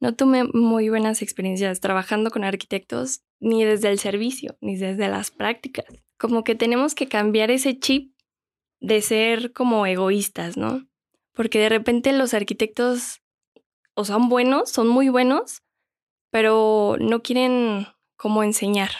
No 0.00 0.14
tuve 0.14 0.44
muy 0.44 0.88
buenas 0.88 1.22
experiencias 1.22 1.80
trabajando 1.80 2.30
con 2.30 2.44
arquitectos, 2.44 3.22
ni 3.40 3.64
desde 3.64 3.90
el 3.90 3.98
servicio, 3.98 4.56
ni 4.60 4.76
desde 4.76 5.08
las 5.08 5.30
prácticas. 5.30 5.86
Como 6.16 6.44
que 6.44 6.54
tenemos 6.54 6.94
que 6.94 7.08
cambiar 7.08 7.50
ese 7.50 7.78
chip 7.78 8.14
de 8.80 9.02
ser 9.02 9.52
como 9.52 9.86
egoístas, 9.86 10.56
¿no? 10.56 10.86
Porque 11.32 11.58
de 11.58 11.68
repente 11.68 12.12
los 12.12 12.34
arquitectos 12.34 13.22
o 13.94 14.04
son 14.04 14.28
buenos, 14.28 14.70
son 14.70 14.86
muy 14.86 15.08
buenos, 15.08 15.62
pero 16.30 16.96
no 17.00 17.22
quieren 17.22 17.86
como 18.16 18.44
enseñar, 18.44 18.90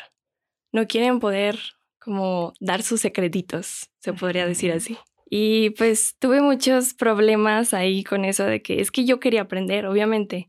no 0.72 0.86
quieren 0.88 1.20
poder 1.20 1.58
como 2.00 2.54
dar 2.58 2.82
sus 2.82 3.00
secretitos, 3.00 3.90
se 4.00 4.12
podría 4.12 4.46
decir 4.46 4.72
así. 4.72 4.98
Y 5.30 5.70
pues 5.70 6.16
tuve 6.18 6.40
muchos 6.40 6.94
problemas 6.94 7.74
ahí 7.74 8.02
con 8.02 8.24
eso 8.24 8.44
de 8.44 8.62
que 8.62 8.80
es 8.80 8.90
que 8.90 9.04
yo 9.04 9.20
quería 9.20 9.42
aprender, 9.42 9.86
obviamente. 9.86 10.48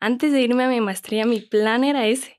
antes 0.00 0.32
de 0.32 0.42
irme 0.42 0.64
a 0.64 0.68
mi 0.68 0.80
maestría, 0.80 1.24
mi 1.24 1.40
plan 1.40 1.82
era 1.82 2.06
ese, 2.06 2.38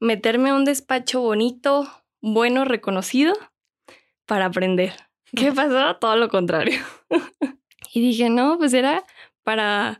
meterme 0.00 0.50
a 0.50 0.54
un 0.54 0.64
despacho 0.64 1.20
bonito, 1.20 1.86
bueno, 2.22 2.64
reconocido, 2.64 3.34
para 4.26 4.46
aprender. 4.46 4.94
¿Qué 5.36 5.52
pasó? 5.52 5.96
Todo 5.96 6.16
lo 6.16 6.28
contrario. 6.28 6.78
y 7.92 8.00
dije, 8.00 8.30
no, 8.30 8.56
pues 8.56 8.72
era 8.72 9.04
para 9.42 9.98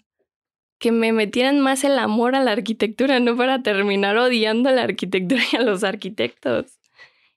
que 0.79 0.93
me 0.93 1.13
metieran 1.13 1.61
más 1.61 1.85
el 1.85 1.99
amor 1.99 2.37
a 2.37 2.45
la 2.45 2.53
arquitectura, 2.53 3.19
no 3.21 3.37
para 3.37 3.63
terminar 3.63 4.17
odiando 4.17 4.69
a 4.69 4.73
la 4.73 4.83
arquitectura 4.83 5.43
y 5.53 5.57
a 5.57 5.63
los 5.63 5.83
arquitectos. 5.83 6.79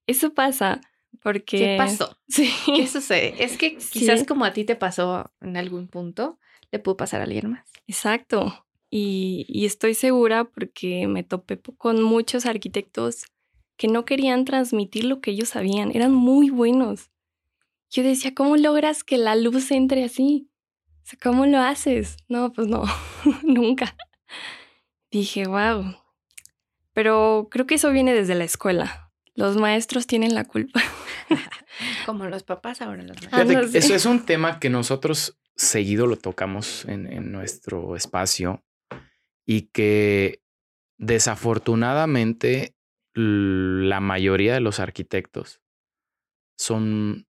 Eso 0.05 0.33
pasa 0.33 0.81
porque... 1.21 1.57
¿Qué 1.57 1.75
pasó? 1.77 2.17
Sí. 2.27 2.51
¿Qué 2.65 2.87
sucede? 2.87 3.35
Es 3.43 3.57
que 3.57 3.77
quizás 3.77 4.25
como 4.25 4.45
a 4.45 4.53
ti 4.53 4.63
te 4.63 4.75
pasó 4.75 5.31
en 5.41 5.57
algún 5.57 5.87
punto, 5.87 6.39
le 6.71 6.79
pudo 6.79 6.97
pasar 6.97 7.21
a 7.21 7.23
alguien 7.23 7.51
más. 7.51 7.67
Exacto. 7.87 8.65
Y, 8.89 9.45
y, 9.49 9.65
estoy 9.65 9.93
segura 9.93 10.45
porque 10.45 11.07
me 11.07 11.23
topé 11.23 11.59
con 11.59 12.01
muchos 12.01 12.45
arquitectos 12.45 13.25
que 13.75 13.87
no 13.87 14.05
querían 14.05 14.45
transmitir 14.45 15.05
lo 15.05 15.19
que 15.19 15.31
ellos 15.31 15.49
sabían. 15.49 15.91
Eran 15.93 16.13
muy 16.13 16.49
buenos. 16.49 17.11
Yo 17.89 18.03
decía, 18.03 18.33
¿cómo 18.33 18.57
logras 18.57 19.03
que 19.03 19.17
la 19.17 19.35
luz 19.35 19.71
entre 19.71 20.03
así? 20.03 20.49
O 21.03 21.09
sea, 21.09 21.19
¿cómo 21.21 21.45
lo 21.45 21.59
haces? 21.59 22.17
No, 22.27 22.51
pues 22.51 22.67
no, 22.67 22.83
nunca. 23.43 23.95
Dije, 25.11 25.47
wow. 25.47 25.95
Pero 26.93 27.47
creo 27.49 27.65
que 27.65 27.75
eso 27.75 27.91
viene 27.91 28.13
desde 28.13 28.35
la 28.35 28.43
escuela. 28.43 29.06
Los 29.37 29.55
maestros 29.55 30.07
tienen 30.07 30.33
la 30.33 30.45
culpa. 30.45 30.81
Como 32.07 32.25
los 32.25 32.41
papás 32.41 32.81
ahora 32.81 33.03
los 33.03 33.17
maestros. 33.31 33.75
eso 33.75 33.93
es 33.93 34.05
un 34.05 34.25
tema 34.25 34.59
que 34.59 34.71
nosotros 34.71 35.37
seguido 35.55 36.07
lo 36.07 36.17
tocamos 36.17 36.85
en, 36.85 37.05
en 37.05 37.31
nuestro 37.31 37.95
espacio 37.95 38.65
y 39.45 39.69
que 39.73 40.41
desafortunadamente 40.97 42.75
la 43.13 43.99
mayoría 43.99 44.55
de 44.55 44.59
los 44.59 44.79
arquitectos 44.79 45.61
son, 46.57 47.27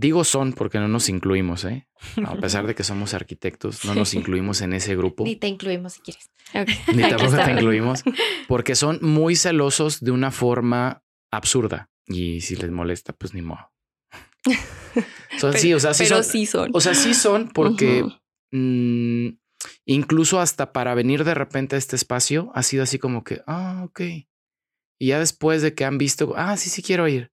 digo 0.00 0.24
son 0.24 0.54
porque 0.54 0.78
no 0.78 0.88
nos 0.88 1.08
incluimos, 1.08 1.64
¿eh? 1.64 1.86
A 2.26 2.34
pesar 2.36 2.66
de 2.66 2.74
que 2.74 2.82
somos 2.82 3.14
arquitectos, 3.14 3.84
no 3.84 3.94
nos 3.94 4.14
incluimos 4.14 4.62
en 4.62 4.72
ese 4.72 4.96
grupo. 4.96 5.24
Ni 5.24 5.36
te 5.36 5.46
incluimos 5.46 5.94
si 5.94 6.00
quieres. 6.00 6.30
Ni 6.94 7.02
tampoco 7.02 7.36
te 7.36 7.52
incluimos, 7.52 8.02
porque 8.48 8.74
son 8.74 8.98
muy 9.02 9.36
celosos 9.36 10.00
de 10.00 10.10
una 10.10 10.30
forma 10.30 11.04
absurda. 11.30 11.90
Y 12.06 12.40
si 12.40 12.56
les 12.56 12.70
molesta, 12.70 13.12
pues 13.12 13.34
ni 13.34 13.42
modo. 13.42 13.70
Son, 15.38 15.52
pero, 15.52 15.58
sí, 15.58 15.74
o 15.74 15.78
sea, 15.78 15.94
sí 15.94 16.06
son, 16.06 16.24
sí 16.24 16.46
son. 16.46 16.70
O 16.72 16.80
sea, 16.80 16.94
sí 16.94 17.14
son 17.14 17.50
porque 17.50 18.04
mmm, 18.50 19.28
incluso 19.84 20.40
hasta 20.40 20.72
para 20.72 20.94
venir 20.94 21.22
de 21.22 21.34
repente 21.34 21.76
a 21.76 21.78
este 21.78 21.94
espacio 21.94 22.50
ha 22.54 22.62
sido 22.64 22.82
así 22.82 22.98
como 22.98 23.22
que, 23.22 23.42
ah, 23.46 23.82
ok. 23.84 24.00
Y 24.98 25.08
ya 25.08 25.20
después 25.20 25.62
de 25.62 25.74
que 25.74 25.84
han 25.84 25.98
visto, 25.98 26.32
ah, 26.36 26.56
sí, 26.56 26.68
sí 26.68 26.82
quiero 26.82 27.06
ir. 27.06 27.30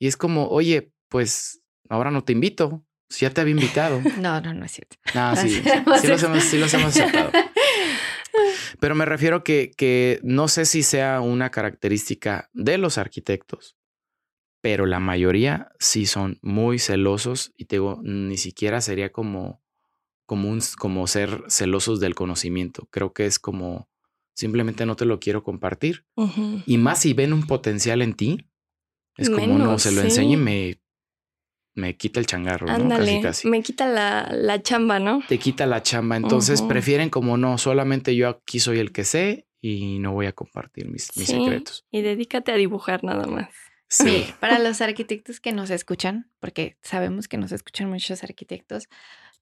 Y 0.00 0.06
es 0.06 0.16
como, 0.16 0.48
oye, 0.48 0.92
pues 1.10 1.63
ahora 1.88 2.10
no 2.10 2.24
te 2.24 2.32
invito. 2.32 2.84
Si 3.08 3.24
ya 3.24 3.30
te 3.30 3.40
había 3.40 3.52
invitado. 3.52 4.00
No, 4.20 4.40
no, 4.40 4.54
no 4.54 4.64
es 4.64 4.72
cierto. 4.72 4.96
No, 5.14 5.36
sí, 5.36 5.62
sí, 6.00 6.06
los 6.08 6.22
hemos, 6.22 6.44
sí 6.44 6.58
los 6.58 6.72
hemos 6.74 6.88
aceptado. 6.96 7.30
Pero 8.80 8.94
me 8.94 9.04
refiero 9.04 9.44
que, 9.44 9.70
que 9.76 10.20
no 10.22 10.48
sé 10.48 10.64
si 10.66 10.82
sea 10.82 11.20
una 11.20 11.50
característica 11.50 12.50
de 12.52 12.78
los 12.78 12.98
arquitectos, 12.98 13.76
pero 14.60 14.86
la 14.86 14.98
mayoría 14.98 15.70
sí 15.78 16.06
son 16.06 16.38
muy 16.42 16.78
celosos 16.78 17.52
y 17.56 17.66
te 17.66 17.76
digo, 17.76 18.00
ni 18.02 18.36
siquiera 18.36 18.80
sería 18.80 19.12
como, 19.12 19.62
como, 20.26 20.48
un, 20.48 20.60
como 20.78 21.06
ser 21.06 21.44
celosos 21.48 22.00
del 22.00 22.14
conocimiento. 22.14 22.88
Creo 22.90 23.12
que 23.12 23.26
es 23.26 23.38
como 23.38 23.88
simplemente 24.34 24.86
no 24.86 24.96
te 24.96 25.04
lo 25.04 25.20
quiero 25.20 25.42
compartir. 25.42 26.04
Uh 26.16 26.26
-huh. 26.26 26.62
Y 26.66 26.78
más 26.78 27.00
si 27.00 27.14
ven 27.14 27.32
un 27.32 27.46
potencial 27.46 28.02
en 28.02 28.14
ti, 28.14 28.50
es 29.16 29.30
como 29.30 29.58
no 29.58 29.78
se 29.78 29.92
lo 29.92 30.00
sí. 30.00 30.08
enseñe 30.08 30.32
y 30.32 30.36
me, 30.36 30.80
me 31.74 31.96
quita 31.96 32.20
el 32.20 32.26
changarro, 32.26 32.66
¿no? 32.66 32.88
Casi, 32.88 33.20
casi. 33.20 33.48
me 33.48 33.62
quita 33.62 33.86
la, 33.86 34.28
la 34.32 34.62
chamba, 34.62 34.98
¿no? 34.98 35.22
Te 35.28 35.38
quita 35.38 35.66
la 35.66 35.82
chamba. 35.82 36.16
Entonces 36.16 36.62
prefieren 36.62 37.10
como 37.10 37.36
no, 37.36 37.58
solamente 37.58 38.14
yo 38.14 38.28
aquí 38.28 38.60
soy 38.60 38.78
el 38.78 38.92
que 38.92 39.04
sé 39.04 39.46
y 39.60 39.98
no 39.98 40.12
voy 40.12 40.26
a 40.26 40.32
compartir 40.32 40.88
mis, 40.88 41.16
mis 41.16 41.26
Sí. 41.28 41.32
secretos. 41.36 41.84
Y 41.90 42.02
dedícate 42.02 42.52
a 42.52 42.56
dibujar 42.56 43.02
nada 43.02 43.26
más. 43.26 43.48
Sí, 43.88 44.24
para 44.40 44.58
los 44.58 44.80
arquitectos 44.80 45.40
que 45.40 45.52
nos 45.52 45.70
escuchan, 45.70 46.30
porque 46.40 46.76
sabemos 46.82 47.28
que 47.28 47.38
nos 47.38 47.52
escuchan 47.52 47.88
muchos 47.90 48.24
arquitectos, 48.24 48.88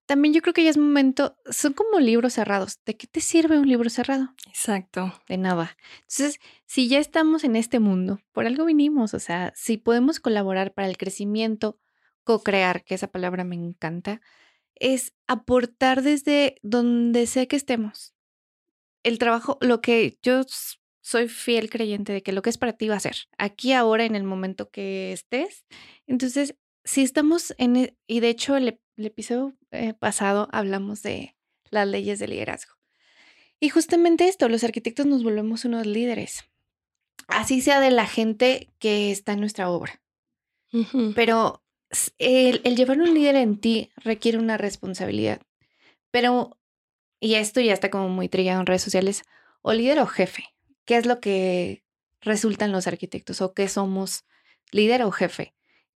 también 0.05 0.35
yo 0.35 0.43
creo 0.43 0.53
que 0.53 0.65
ya 0.65 0.71
es 0.71 0.77
momento, 0.77 1.37
son 1.49 1.73
como 1.75 2.01
libros 2.01 2.35
cerrados. 2.35 2.81
¿De 2.85 2.97
qué 2.97 3.07
te 3.07 3.21
sirve 3.21 3.59
un 3.59 3.69
libro 3.69 3.89
cerrado? 3.89 4.35
Exacto. 4.49 5.15
De 5.29 5.39
nada. 5.39 5.77
Entonces, 6.01 6.39
si 6.67 6.89
ya 6.89 6.99
estamos 6.99 7.45
en 7.45 7.57
este 7.57 7.79
mundo, 7.79 8.19
por 8.33 8.47
algo 8.47 8.65
vinimos, 8.65 9.15
o 9.15 9.21
sea, 9.21 9.53
si 9.55 9.77
podemos 9.79 10.19
colaborar 10.19 10.75
para 10.75 10.89
el 10.89 10.97
crecimiento, 10.99 11.79
co-crear, 12.25 12.85
que 12.85 12.95
esa 12.95 13.09
palabra 13.09 13.45
me 13.45 13.57
encanta, 13.57 14.21
es 14.75 15.13
aportar 15.27 16.03
desde 16.03 16.57
donde 16.63 17.27
sea 17.27 17.47
que 17.47 17.57
estemos. 17.57 18.15
El 19.03 19.19
trabajo, 19.19 19.59
lo 19.61 19.81
que 19.81 20.19
yo 20.23 20.43
soy 21.01 21.29
fiel 21.29 21.69
creyente 21.69 22.13
de 22.13 22.23
que 22.23 22.33
lo 22.33 22.43
que 22.43 22.51
es 22.51 22.59
para 22.59 22.73
ti 22.75 22.89
va 22.89 22.97
a 22.97 23.01
ser, 23.01 23.17
aquí, 23.39 23.73
ahora, 23.73 24.05
en 24.05 24.15
el 24.15 24.23
momento 24.25 24.71
que 24.71 25.13
estés. 25.13 25.65
Entonces, 26.07 26.57
si 26.85 27.03
estamos 27.03 27.55
en, 27.59 27.77
e- 27.77 27.97
y 28.07 28.21
de 28.21 28.29
hecho 28.29 28.57
el, 28.57 28.69
ep- 28.69 28.81
el 28.97 29.07
episodio 29.07 29.57
eh, 29.71 29.95
pasado 29.95 30.49
hablamos 30.53 31.03
de 31.03 31.37
las 31.71 31.89
leyes 31.89 32.19
de 32.19 32.29
liderazgo. 32.29 32.75
Y 33.59 33.69
justamente 33.69 34.29
esto, 34.29 34.49
los 34.49 34.65
arquitectos 34.65 35.07
nos 35.07 35.23
volvemos 35.23 35.65
unos 35.65 35.87
líderes. 35.87 36.45
Así 37.29 37.61
sea 37.61 37.81
de 37.81 37.91
la 37.93 38.07
gente 38.07 38.73
que 38.79 39.11
está 39.13 39.33
en 39.33 39.41
nuestra 39.41 39.71
obra. 39.71 40.03
Pero 41.15 41.62
el, 42.19 42.61
llevar 42.77 43.01
un 43.01 43.15
líder 43.15 43.37
en 43.37 43.59
ti 43.59 43.91
requiere 43.97 44.39
una 44.39 44.57
responsabilidad. 44.57 45.41
Pero, 46.11 46.59
y 47.21 47.35
esto 47.35 47.61
ya 47.61 47.73
está 47.73 47.91
como 47.91 48.09
muy 48.09 48.29
trillado 48.29 48.61
en 48.61 48.67
redes 48.67 48.83
sociales, 48.83 49.23
o 49.63 49.73
líder 49.73 50.01
o 50.01 50.07
jefe. 50.07 50.45
¿Qué 50.85 50.97
es 50.97 51.07
lo 51.07 51.21
que 51.21 51.85
resultan 52.21 52.73
los 52.73 52.87
arquitectos? 52.87 53.41
¿O 53.41 53.55
qué 53.55 53.69
somos? 53.69 54.25
¿Líder 54.71 55.03
o 55.03 55.11
jefe? 55.11 55.55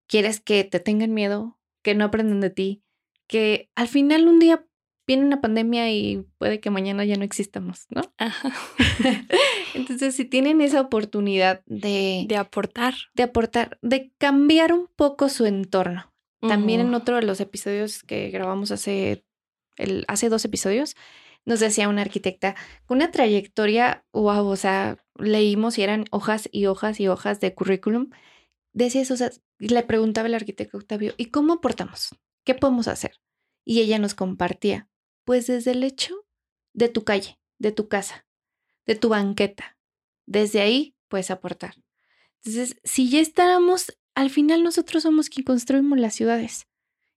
¿Quieres 0.08 0.40
que 0.40 0.64
te 0.64 0.80
tengan 0.80 1.14
miedo? 1.14 1.58
¿Que 1.82 1.96
no 1.96 2.06
aprendan 2.06 2.42
de 2.42 2.50
ti? 2.50 2.84
Que 3.28 3.70
al 3.76 3.88
final 3.88 4.28
un 4.28 4.40
día 4.40 4.66
viene 5.08 5.26
una 5.26 5.42
pandemia 5.42 5.92
y 5.92 6.26
puede 6.38 6.60
que 6.60 6.70
mañana 6.70 7.06
ya 7.06 7.16
no 7.16 7.24
existamos, 7.24 7.86
¿no? 7.90 8.02
Ajá. 8.18 8.52
Entonces, 9.74 10.16
si 10.16 10.26
tienen 10.26 10.62
esa 10.62 10.82
oportunidad 10.82 11.62
de, 11.66 12.26
De 12.28 12.38
aportar. 12.38 12.96
de 13.14 13.24
aportar, 13.24 13.78
de 13.82 14.12
cambiar 14.18 14.74
un 14.74 14.88
poco 14.96 15.30
su 15.30 15.46
entorno. 15.46 16.12
También 16.42 16.80
en 16.80 16.94
otro 16.94 17.16
de 17.16 17.24
los 17.24 17.40
episodios 17.40 18.04
que 18.04 18.30
grabamos 18.30 18.70
hace, 18.70 19.26
el, 19.78 20.06
hace 20.08 20.30
dos 20.30 20.46
episodios, 20.46 20.96
nos 21.46 21.60
decía 21.60 21.90
una 21.90 22.02
arquitecta 22.02 22.56
con 22.86 22.98
una 22.98 23.12
trayectoria, 23.12 24.06
wow, 24.14 24.46
o 24.46 24.56
sea, 24.56 25.04
leímos 25.18 25.78
y 25.78 25.84
eran 25.84 26.06
hojas 26.12 26.50
y 26.52 26.66
hojas 26.66 27.00
y 27.00 27.08
hojas 27.08 27.40
de 27.40 27.54
currículum. 27.54 28.10
Decía 28.74 29.02
eso, 29.02 29.14
o 29.14 29.18
sea, 29.18 29.32
le 29.60 29.84
preguntaba 29.84 30.28
el 30.28 30.34
arquitecto 30.34 30.78
Octavio, 30.78 31.14
¿y 31.18 31.28
cómo 31.28 31.54
aportamos? 31.54 32.16
¿Qué 32.44 32.54
podemos 32.54 32.88
hacer? 32.88 33.20
Y 33.64 33.82
ella 33.82 34.00
nos 34.00 34.14
compartía, 34.14 34.90
pues 35.26 35.48
desde 35.48 35.72
el 35.72 35.84
hecho 35.84 36.16
de 36.74 36.88
tu 36.90 37.04
calle, 37.04 37.38
de 37.60 37.72
tu 37.72 37.88
casa, 37.90 38.26
de 38.86 38.96
tu 38.96 39.10
banqueta. 39.10 39.78
Desde 40.26 40.62
ahí 40.62 40.96
puedes 41.08 41.30
aportar. 41.32 41.76
Entonces, 42.44 42.78
si 42.84 43.10
ya 43.10 43.20
estábamos, 43.20 43.98
al 44.16 44.30
final 44.30 44.64
nosotros 44.64 45.04
somos 45.04 45.30
quien 45.30 45.44
construimos 45.46 46.00
las 46.00 46.16
ciudades 46.16 46.68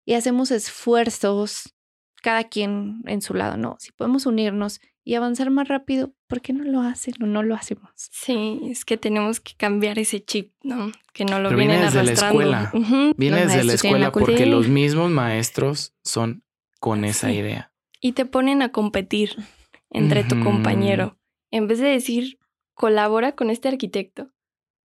y 0.05 0.15
hacemos 0.15 0.51
esfuerzos, 0.51 1.75
cada 2.23 2.45
quien 2.45 3.03
en 3.07 3.23
su 3.23 3.35
lado, 3.35 3.57
¿no? 3.57 3.77
Si 3.79 3.93
podemos 3.93 4.27
unirnos 4.27 4.81
y 5.05 5.15
avanzar 5.15 5.51
más 5.51 5.69
rápido, 5.69 6.13
¿por 6.27 6.41
qué 6.41 6.53
no 6.53 6.65
lo 6.65 6.81
hacen 6.81 7.15
o 7.23 7.27
no 7.27 7.43
lo 7.43 7.55
hacemos? 7.55 7.91
Sí, 7.97 8.61
es 8.65 8.85
que 8.85 8.97
tenemos 8.97 9.41
que 9.41 9.55
cambiar 9.57 9.99
ese 9.99 10.25
chip, 10.25 10.53
¿no? 10.63 10.91
Que 11.13 11.25
no 11.25 11.39
lo 11.41 11.49
Pero 11.51 11.59
viene 11.59 11.75
vienen 11.75 11.93
desde 11.93 12.05
la 12.05 12.13
escuela. 12.13 12.71
Ujú. 12.75 13.13
Viene 13.17 13.43
Los 13.45 13.53
desde 13.53 13.65
la 13.65 13.73
escuela 13.75 14.13
porque 14.13 14.47
los 14.47 14.69
mismos 14.69 15.11
maestros 15.11 15.95
son 16.03 16.43
con 16.81 17.05
esa 17.05 17.29
Sí. 17.29 17.35
idea. 17.37 17.68
Y 18.01 18.13
te 18.13 18.27
ponen 18.27 18.63
a 18.63 18.71
competir 18.71 19.37
entre 19.91 20.25
tu 20.25 20.43
compañero. 20.43 21.19
En 21.51 21.67
vez 21.67 21.79
de 21.79 21.89
decir, 21.89 22.39
colabora 22.75 23.33
con 23.33 23.51
este 23.51 23.69
arquitecto. 23.69 24.31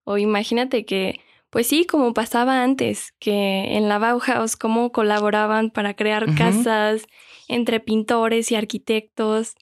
O 0.04 0.18
imagínate 0.18 0.86
que, 0.86 1.20
pues 1.50 1.68
sí, 1.68 1.86
como 1.86 2.14
pasaba 2.14 2.64
antes, 2.64 3.14
que 3.20 3.78
en 3.78 3.88
la 3.88 4.00
Bauhaus, 4.00 4.56
cómo 4.56 4.92
colaboraban 4.92 5.70
para 5.70 5.94
crear 5.94 6.34
casas 6.36 7.06
entre 7.48 7.80
pintores 7.80 8.52
y 8.52 8.56
arquitectos. 8.56 9.56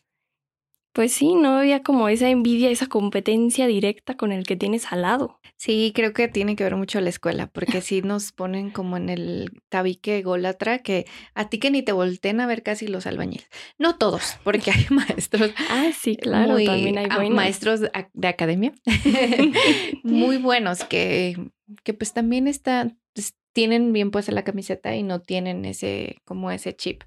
Pues 0.93 1.13
sí, 1.13 1.35
no 1.35 1.57
había 1.57 1.83
como 1.83 2.09
esa 2.09 2.29
envidia, 2.29 2.69
esa 2.69 2.87
competencia 2.87 3.65
directa 3.67 4.15
con 4.17 4.31
el 4.33 4.43
que 4.45 4.57
tienes 4.57 4.91
al 4.91 5.03
lado. 5.03 5.39
Sí, 5.55 5.93
creo 5.95 6.11
que 6.11 6.27
tiene 6.27 6.55
que 6.57 6.63
ver 6.65 6.75
mucho 6.75 6.99
la 6.99 7.09
escuela, 7.09 7.47
porque 7.47 7.79
sí 7.81 8.01
nos 8.01 8.31
ponen 8.33 8.71
como 8.71 8.97
en 8.97 9.07
el 9.09 9.51
tabique 9.69 10.21
golatra 10.21 10.79
que 10.79 11.05
a 11.33 11.49
ti 11.49 11.59
que 11.59 11.71
ni 11.71 11.81
te 11.81 11.93
volteen 11.93 12.41
a 12.41 12.47
ver 12.47 12.61
casi 12.63 12.87
los 12.87 13.05
albañiles. 13.07 13.47
No 13.77 13.97
todos, 13.97 14.35
porque 14.43 14.71
hay 14.71 14.85
maestros. 14.89 15.51
Ah, 15.69 15.91
sí, 15.97 16.17
claro, 16.17 16.53
muy- 16.53 16.65
también 16.65 16.97
hay 16.97 17.05
a- 17.09 17.15
buenos. 17.15 17.35
maestros 17.35 17.79
de 17.79 17.91
ac- 17.93 18.09
de 18.13 18.27
academia 18.27 18.73
muy 20.03 20.37
buenos 20.37 20.83
que, 20.83 21.37
que 21.83 21.93
pues 21.93 22.13
también 22.13 22.47
están, 22.47 22.99
pues, 23.13 23.35
tienen 23.53 23.93
bien 23.93 24.11
puesta 24.11 24.31
la 24.31 24.43
camiseta 24.43 24.95
y 24.95 25.03
no 25.03 25.21
tienen 25.21 25.65
ese, 25.65 26.17
como 26.25 26.51
ese 26.51 26.75
chip. 26.75 27.03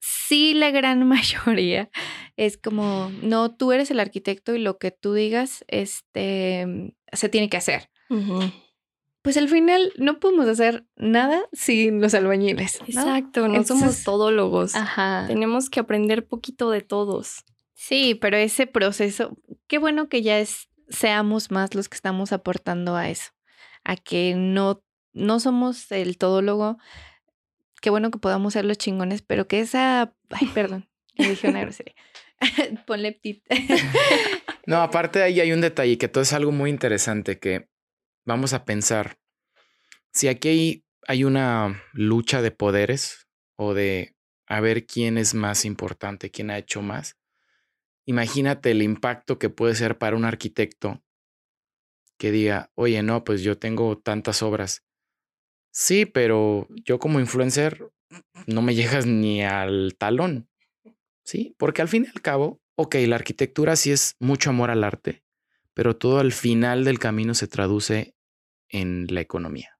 Sí, 0.00 0.54
la 0.54 0.70
gran 0.70 1.06
mayoría 1.08 1.90
es 2.36 2.56
como, 2.56 3.10
no, 3.22 3.54
tú 3.54 3.72
eres 3.72 3.90
el 3.90 4.00
arquitecto 4.00 4.54
y 4.54 4.58
lo 4.58 4.78
que 4.78 4.90
tú 4.90 5.14
digas, 5.14 5.64
este, 5.68 6.94
se 7.12 7.28
tiene 7.28 7.48
que 7.48 7.56
hacer. 7.56 7.90
Pues 9.22 9.36
al 9.36 9.48
final 9.48 9.92
no 9.98 10.20
podemos 10.20 10.46
hacer 10.46 10.86
nada 10.96 11.42
sin 11.52 12.00
los 12.00 12.14
albañiles. 12.14 12.80
¿no? 12.80 12.86
Exacto, 12.86 13.48
no 13.48 13.64
somos 13.64 14.02
todólogos. 14.04 14.74
Ajá. 14.74 15.24
Tenemos 15.26 15.68
que 15.68 15.80
aprender 15.80 16.26
poquito 16.26 16.70
de 16.70 16.80
todos. 16.80 17.44
Sí, 17.74 18.14
pero 18.14 18.36
ese 18.36 18.66
proceso, 18.66 19.36
qué 19.66 19.78
bueno 19.78 20.08
que 20.08 20.22
ya 20.22 20.38
es, 20.38 20.68
seamos 20.88 21.50
más 21.50 21.74
los 21.74 21.88
que 21.88 21.94
estamos 21.94 22.32
aportando 22.32 22.96
a 22.96 23.08
eso, 23.08 23.30
a 23.84 23.96
que 23.96 24.34
no, 24.36 24.82
no 25.12 25.38
somos 25.38 25.90
el 25.92 26.18
todólogo, 26.18 26.78
qué 27.80 27.90
bueno 27.90 28.10
que 28.10 28.18
podamos 28.18 28.52
ser 28.52 28.64
los 28.64 28.78
chingones, 28.78 29.22
pero 29.22 29.48
que 29.48 29.60
esa, 29.60 30.14
ay, 30.30 30.46
perdón, 30.54 30.88
dije 31.16 31.48
una 31.48 31.60
grosería. 31.60 31.94
Ponle. 32.86 33.20
No, 34.66 34.82
aparte 34.82 35.20
de 35.20 35.24
ahí 35.24 35.40
hay 35.40 35.52
un 35.52 35.62
detalle 35.62 35.96
que 35.96 36.08
todo 36.08 36.22
es 36.22 36.34
algo 36.34 36.52
muy 36.52 36.68
interesante 36.68 37.38
que 37.38 37.70
vamos 38.26 38.52
a 38.52 38.66
pensar. 38.66 39.18
Si 40.12 40.28
aquí 40.28 40.48
hay, 40.48 40.84
hay 41.06 41.24
una 41.24 41.82
lucha 41.94 42.42
de 42.42 42.50
poderes 42.50 43.28
o 43.56 43.72
de 43.72 44.14
a 44.46 44.60
ver 44.60 44.84
quién 44.84 45.16
es 45.16 45.32
más 45.32 45.64
importante, 45.64 46.30
quién 46.30 46.50
ha 46.50 46.58
hecho 46.58 46.82
más, 46.82 47.16
imagínate 48.04 48.70
el 48.70 48.82
impacto 48.82 49.38
que 49.38 49.48
puede 49.48 49.74
ser 49.74 49.96
para 49.96 50.16
un 50.16 50.26
arquitecto 50.26 51.02
que 52.18 52.30
diga, 52.30 52.70
oye, 52.74 53.02
no, 53.02 53.24
pues 53.24 53.42
yo 53.42 53.58
tengo 53.58 53.96
tantas 53.96 54.42
obras. 54.42 54.84
Sí, 55.70 56.06
pero 56.06 56.66
yo 56.84 56.98
como 56.98 57.20
influencer 57.20 57.88
no 58.46 58.62
me 58.62 58.74
llegas 58.74 59.06
ni 59.06 59.42
al 59.42 59.94
talón. 59.98 60.48
Sí, 61.24 61.54
porque 61.58 61.82
al 61.82 61.88
fin 61.88 62.04
y 62.04 62.08
al 62.08 62.22
cabo, 62.22 62.60
ok, 62.76 62.94
la 63.06 63.16
arquitectura 63.16 63.76
sí 63.76 63.90
es 63.92 64.16
mucho 64.18 64.50
amor 64.50 64.70
al 64.70 64.82
arte, 64.82 65.22
pero 65.74 65.96
todo 65.96 66.20
al 66.20 66.32
final 66.32 66.84
del 66.84 66.98
camino 66.98 67.34
se 67.34 67.46
traduce 67.48 68.14
en 68.70 69.06
la 69.10 69.20
economía, 69.20 69.78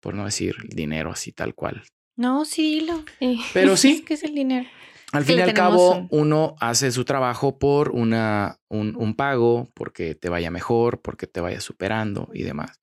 por 0.00 0.14
no 0.14 0.24
decir 0.24 0.56
el 0.62 0.70
dinero 0.70 1.10
así 1.12 1.32
tal 1.32 1.54
cual. 1.54 1.82
No, 2.16 2.44
sí, 2.44 2.80
dilo. 2.80 3.04
Sí. 3.20 3.40
Pero 3.52 3.76
sí, 3.76 4.04
¿Qué 4.04 4.14
es 4.14 4.24
el 4.24 4.34
dinero? 4.34 4.68
al 5.12 5.22
que 5.24 5.26
fin 5.32 5.38
y 5.38 5.42
al 5.42 5.54
cabo, 5.54 5.94
un- 5.94 6.08
uno 6.10 6.56
hace 6.60 6.90
su 6.90 7.04
trabajo 7.04 7.58
por 7.58 7.90
una, 7.90 8.58
un, 8.68 8.96
un 8.96 9.14
pago, 9.14 9.70
porque 9.74 10.14
te 10.16 10.28
vaya 10.28 10.50
mejor, 10.50 11.00
porque 11.00 11.26
te 11.28 11.40
vaya 11.40 11.60
superando 11.60 12.28
y 12.34 12.42
demás. 12.42 12.80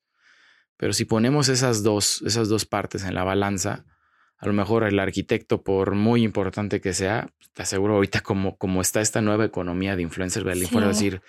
Pero 0.78 0.94
si 0.94 1.06
ponemos 1.06 1.50
esas 1.50 1.84
dos, 1.84 2.22
esas 2.26 2.50
dos 2.50 2.66
partes 2.66 3.04
en 3.04 3.16
la 3.16 3.24
balanza, 3.24 3.86
a 4.38 4.48
lo 4.48 4.54
mejor 4.54 4.84
el 4.84 5.00
arquitecto, 5.00 5.64
por 5.64 5.96
muy 5.96 6.24
importante 6.24 6.82
que 6.82 6.94
sea, 6.94 7.30
te 7.54 7.64
aseguro 7.64 7.96
ahorita 7.96 8.22
como, 8.22 8.58
como 8.58 8.82
está 8.82 9.00
esta 9.02 9.22
nueva 9.22 9.46
economía 9.46 9.96
de 9.96 10.02
influencers, 10.02 10.46
va 10.46 10.54
Sí. 10.54 10.68
decir, 10.88 11.22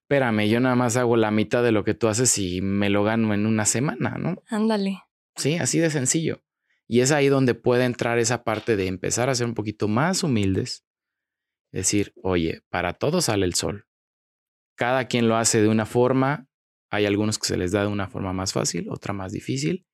espérame, 0.00 0.48
yo 0.48 0.60
nada 0.60 0.74
más 0.74 0.96
hago 0.96 1.16
la 1.16 1.30
mitad 1.30 1.62
de 1.62 1.72
lo 1.72 1.84
que 1.84 1.94
tú 1.94 2.08
haces 2.08 2.36
y 2.38 2.62
me 2.62 2.88
lo 2.88 3.04
gano 3.04 3.34
en 3.34 3.46
una 3.46 3.66
semana, 3.66 4.16
¿no? 4.18 4.42
Ándale. 4.48 5.02
Sí, 5.36 5.56
así 5.56 5.78
de 5.78 5.90
sencillo. 5.90 6.42
Y 6.86 7.00
es 7.00 7.12
ahí 7.12 7.28
donde 7.28 7.54
puede 7.54 7.84
entrar 7.84 8.18
esa 8.18 8.44
parte 8.44 8.76
de 8.76 8.86
empezar 8.86 9.28
a 9.28 9.34
ser 9.34 9.46
un 9.46 9.54
poquito 9.54 9.88
más 9.88 10.22
humildes. 10.22 10.84
Decir, 11.72 12.12
oye, 12.22 12.62
para 12.70 12.92
todos 12.94 13.26
sale 13.26 13.44
el 13.46 13.54
sol. 13.54 13.86
Cada 14.76 15.06
quien 15.06 15.28
lo 15.28 15.36
hace 15.36 15.60
de 15.60 15.68
una 15.68 15.86
forma. 15.86 16.46
Hay 16.94 17.06
algunos 17.06 17.38
que 17.38 17.46
se 17.46 17.56
les 17.56 17.72
da 17.72 17.82
de 17.82 17.88
una 17.88 18.08
forma 18.08 18.32
más 18.32 18.52
fácil, 18.52 18.88
otra 18.90 19.12
más 19.12 19.32
difícil, 19.32 19.86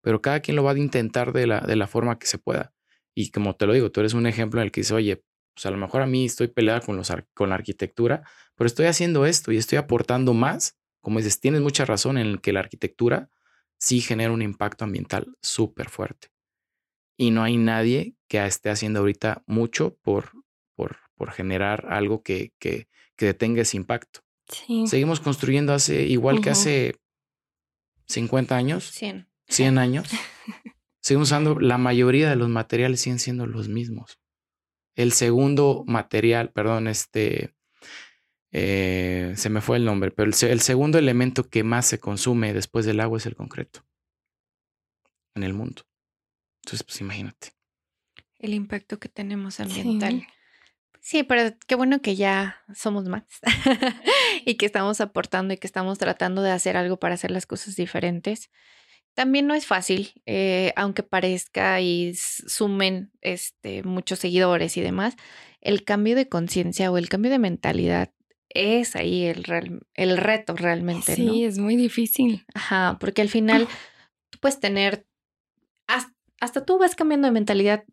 pero 0.00 0.22
cada 0.22 0.40
quien 0.40 0.56
lo 0.56 0.64
va 0.64 0.72
a 0.72 0.78
intentar 0.78 1.32
de 1.32 1.46
la, 1.46 1.60
de 1.60 1.76
la 1.76 1.86
forma 1.86 2.18
que 2.18 2.26
se 2.26 2.38
pueda. 2.38 2.72
Y 3.14 3.30
como 3.30 3.56
te 3.56 3.66
lo 3.66 3.72
digo, 3.72 3.90
tú 3.90 4.00
eres 4.00 4.14
un 4.14 4.26
ejemplo 4.26 4.60
en 4.60 4.66
el 4.66 4.72
que 4.72 4.80
dices, 4.80 4.92
oye, 4.92 5.24
pues 5.54 5.66
a 5.66 5.70
lo 5.70 5.76
mejor 5.76 6.02
a 6.02 6.06
mí 6.06 6.24
estoy 6.24 6.48
peleada 6.48 6.80
con, 6.80 6.96
los, 6.96 7.12
con 7.32 7.48
la 7.48 7.54
arquitectura, 7.54 8.24
pero 8.56 8.66
estoy 8.66 8.86
haciendo 8.86 9.24
esto 9.26 9.52
y 9.52 9.56
estoy 9.56 9.78
aportando 9.78 10.34
más. 10.34 10.76
Como 11.00 11.18
dices, 11.18 11.40
tienes 11.40 11.60
mucha 11.60 11.84
razón 11.84 12.18
en 12.18 12.26
el 12.26 12.40
que 12.40 12.52
la 12.52 12.60
arquitectura 12.60 13.30
sí 13.78 14.00
genera 14.00 14.32
un 14.32 14.42
impacto 14.42 14.84
ambiental 14.84 15.36
súper 15.40 15.88
fuerte. 15.88 16.28
Y 17.16 17.30
no 17.30 17.42
hay 17.42 17.56
nadie 17.56 18.16
que 18.28 18.44
esté 18.44 18.70
haciendo 18.70 19.00
ahorita 19.00 19.44
mucho 19.46 19.96
por, 20.02 20.30
por, 20.74 20.96
por 21.14 21.30
generar 21.30 21.86
algo 21.88 22.22
que, 22.22 22.52
que, 22.58 22.88
que 23.16 23.26
detenga 23.26 23.62
ese 23.62 23.76
impacto. 23.76 24.23
Sí. 24.48 24.86
Seguimos 24.86 25.20
construyendo 25.20 25.72
hace 25.72 26.02
igual 26.02 26.40
que 26.40 26.50
hace 26.50 26.96
50 28.06 28.56
años, 28.56 28.90
100. 28.90 29.28
100 29.48 29.78
años. 29.78 30.08
Seguimos 31.00 31.28
usando, 31.28 31.58
la 31.60 31.78
mayoría 31.78 32.30
de 32.30 32.36
los 32.36 32.48
materiales 32.48 33.00
siguen 33.00 33.18
siendo 33.18 33.46
los 33.46 33.68
mismos. 33.68 34.18
El 34.94 35.12
segundo 35.12 35.84
material, 35.86 36.50
perdón, 36.52 36.86
este, 36.86 37.54
eh, 38.52 39.32
se 39.36 39.50
me 39.50 39.60
fue 39.60 39.76
el 39.78 39.84
nombre, 39.84 40.10
pero 40.12 40.26
el, 40.28 40.34
se- 40.34 40.52
el 40.52 40.60
segundo 40.60 40.98
elemento 40.98 41.48
que 41.48 41.64
más 41.64 41.86
se 41.86 41.98
consume 41.98 42.52
después 42.54 42.86
del 42.86 43.00
agua 43.00 43.18
es 43.18 43.26
el 43.26 43.34
concreto 43.34 43.84
en 45.34 45.42
el 45.42 45.52
mundo. 45.52 45.82
Entonces, 46.62 46.84
pues 46.84 47.00
imagínate. 47.00 47.52
El 48.38 48.54
impacto 48.54 48.98
que 48.98 49.08
tenemos 49.08 49.58
ambiental. 49.60 50.20
Sí, 50.20 50.26
pero 51.22 51.54
qué 51.66 51.74
bueno 51.74 52.00
que 52.00 52.16
ya 52.16 52.56
somos 52.74 53.04
más 53.08 53.24
y 54.46 54.54
que 54.54 54.66
estamos 54.66 55.00
aportando 55.00 55.52
y 55.52 55.58
que 55.58 55.66
estamos 55.66 55.98
tratando 55.98 56.40
de 56.42 56.50
hacer 56.50 56.76
algo 56.76 56.98
para 56.98 57.14
hacer 57.14 57.30
las 57.30 57.44
cosas 57.46 57.76
diferentes. 57.76 58.50
También 59.14 59.46
no 59.46 59.54
es 59.54 59.66
fácil, 59.66 60.12
eh, 60.26 60.72
aunque 60.76 61.02
parezca 61.02 61.80
y 61.80 62.14
sumen 62.14 63.12
este, 63.20 63.82
muchos 63.84 64.18
seguidores 64.18 64.76
y 64.76 64.80
demás, 64.80 65.14
el 65.60 65.84
cambio 65.84 66.16
de 66.16 66.28
conciencia 66.28 66.90
o 66.90 66.98
el 66.98 67.08
cambio 67.08 67.30
de 67.30 67.38
mentalidad 67.38 68.10
es 68.48 68.96
ahí 68.96 69.24
el, 69.26 69.44
real- 69.44 69.86
el 69.94 70.16
reto 70.16 70.56
realmente, 70.56 71.16
¿no? 71.18 71.32
Sí, 71.32 71.44
es 71.44 71.58
muy 71.58 71.76
difícil. 71.76 72.44
Ajá, 72.54 72.96
porque 72.98 73.22
al 73.22 73.28
final 73.28 73.68
tú 74.30 74.38
puedes 74.40 74.58
tener, 74.58 75.06
has- 75.86 76.08
hasta 76.40 76.64
tú 76.64 76.78
vas 76.78 76.94
cambiando 76.96 77.26
de 77.28 77.32
mentalidad 77.32 77.84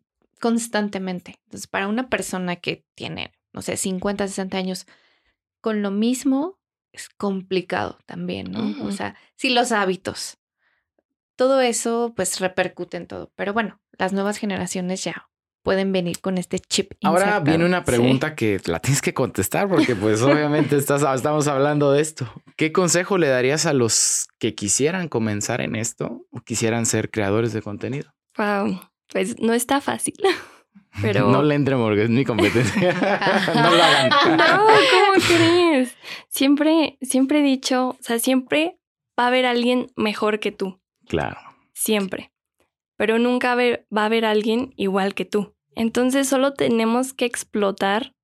constantemente. 0.42 1.36
Entonces, 1.44 1.68
para 1.68 1.86
una 1.86 2.08
persona 2.08 2.56
que 2.56 2.84
tiene, 2.96 3.32
no 3.52 3.62
sé, 3.62 3.76
50, 3.76 4.26
60 4.26 4.58
años, 4.58 4.86
con 5.60 5.82
lo 5.82 5.92
mismo 5.92 6.58
es 6.92 7.08
complicado 7.08 7.98
también, 8.06 8.50
¿no? 8.50 8.84
O 8.84 8.90
sea, 8.90 9.14
si 9.36 9.50
los 9.50 9.70
hábitos, 9.70 10.36
todo 11.36 11.60
eso 11.60 12.12
pues 12.16 12.40
repercute 12.40 12.96
en 12.96 13.06
todo. 13.06 13.30
Pero 13.36 13.52
bueno, 13.52 13.80
las 13.98 14.12
nuevas 14.12 14.36
generaciones 14.38 15.04
ya 15.04 15.28
pueden 15.62 15.92
venir 15.92 16.20
con 16.20 16.38
este 16.38 16.58
chip. 16.58 16.92
Ahora 17.04 17.20
insertado. 17.20 17.44
viene 17.44 17.64
una 17.64 17.78
Sí. 17.78 17.84
pregunta 17.86 18.34
que 18.34 18.60
la 18.66 18.80
tienes 18.80 19.00
que 19.00 19.14
contestar 19.14 19.68
porque 19.70 19.94
pues 19.94 20.20
obviamente 20.22 20.76
estás, 20.76 21.02
estamos 21.14 21.46
hablando 21.46 21.92
de 21.92 22.02
esto. 22.02 22.30
¿Qué 22.56 22.72
consejo 22.72 23.16
le 23.16 23.28
darías 23.28 23.64
a 23.64 23.72
los 23.72 24.26
que 24.40 24.54
quisieran 24.56 25.08
comenzar 25.08 25.60
en 25.60 25.76
esto 25.76 26.26
o 26.32 26.40
quisieran 26.40 26.84
ser 26.84 27.10
creadores 27.10 27.52
de 27.52 27.62
contenido? 27.62 28.12
Wow. 28.36 28.80
Pues 29.12 29.38
no 29.40 29.52
está 29.52 29.80
fácil. 29.80 30.14
Pero. 31.02 31.28
No 31.30 31.42
le 31.42 31.54
entren 31.54 31.78
porque 31.78 32.04
es 32.04 32.10
mi 32.10 32.24
competencia. 32.24 32.92
no 33.54 33.70
lo 33.70 33.82
hagan. 33.82 34.10
No, 34.36 34.66
¿cómo 34.66 35.26
crees? 35.26 35.96
Siempre, 36.28 36.98
siempre 37.00 37.40
he 37.40 37.42
dicho, 37.42 37.90
o 37.90 37.96
sea, 38.00 38.18
siempre 38.18 38.78
va 39.18 39.24
a 39.24 39.26
haber 39.28 39.46
alguien 39.46 39.90
mejor 39.96 40.38
que 40.40 40.52
tú. 40.52 40.80
Claro. 41.06 41.38
Siempre. 41.72 42.32
Pero 42.96 43.18
nunca 43.18 43.48
va 43.48 43.52
a 43.52 43.54
haber- 43.54 43.86
va 43.96 44.02
a 44.02 44.06
haber 44.06 44.24
alguien 44.24 44.74
igual 44.76 45.14
que 45.14 45.24
tú. 45.24 45.54
Entonces 45.74 46.28
solo 46.28 46.52
tenemos 46.52 47.14
que 47.14 47.24
explotar 47.24 48.14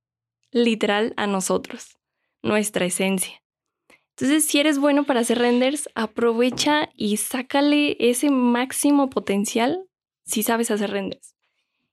literal 0.51 1.15
a 1.17 1.27
nosotros, 1.27 1.99
nuestra 2.43 2.85
esencia. 2.85 3.43
Entonces, 4.11 4.47
si 4.47 4.59
eres 4.61 4.79
bueno 4.79 5.05
para 5.05 5.21
hacer 5.21 5.39
renders, 5.39 5.89
aprovecha 5.95 6.91
y 6.95 7.17
sácale 7.19 7.97
ese 8.01 8.31
máximo 8.31 9.09
potencial 9.11 9.88
si 10.29 10.43
sabes 10.43 10.71
hacer 10.71 10.91
renders. 10.91 11.35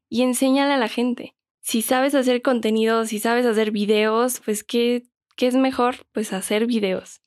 Y 0.09 0.21
enséñale 0.21 0.73
a 0.73 0.77
la 0.77 0.89
gente. 0.89 1.36
Si 1.61 1.81
sabes 1.81 2.13
hacer 2.13 2.41
contenido, 2.41 3.05
si 3.05 3.19
sabes 3.19 3.45
hacer 3.45 3.71
videos, 3.71 4.41
pues 4.43 4.63
¿qué, 4.63 5.03
qué 5.36 5.47
es 5.47 5.55
mejor? 5.55 6.05
Pues 6.11 6.33
hacer 6.33 6.67
videos. 6.67 7.21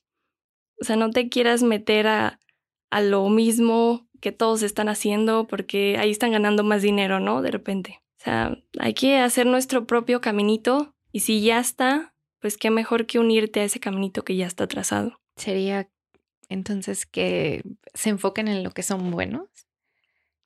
O 0.79 0.85
sea, 0.85 0.95
no 0.95 1.09
te 1.09 1.27
quieras 1.27 1.63
meter 1.63 2.07
a, 2.07 2.39
a 2.89 3.01
lo 3.01 3.27
mismo 3.27 4.07
que 4.21 4.31
todos 4.31 4.61
están 4.61 4.87
haciendo 4.87 5.47
porque 5.47 5.97
ahí 5.99 6.11
están 6.11 6.31
ganando 6.31 6.63
más 6.63 6.81
dinero, 6.81 7.19
¿no? 7.19 7.41
De 7.41 7.51
repente. 7.51 8.01
O 8.19 8.23
sea, 8.23 8.57
hay 8.79 8.93
que 8.93 9.17
hacer 9.17 9.45
nuestro 9.45 9.87
propio 9.87 10.21
caminito 10.21 10.95
y 11.11 11.21
si 11.21 11.41
ya 11.41 11.59
está, 11.59 12.13
pues 12.39 12.55
qué 12.57 12.69
mejor 12.69 13.07
que 13.07 13.19
unirte 13.19 13.61
a 13.61 13.63
ese 13.63 13.79
caminito 13.79 14.23
que 14.23 14.35
ya 14.35 14.45
está 14.45 14.67
trazado. 14.67 15.19
Sería 15.35 15.89
entonces 16.49 17.05
que 17.05 17.63
se 17.93 18.09
enfoquen 18.09 18.47
en 18.47 18.63
lo 18.63 18.71
que 18.71 18.83
son 18.83 19.11
buenos 19.11 19.49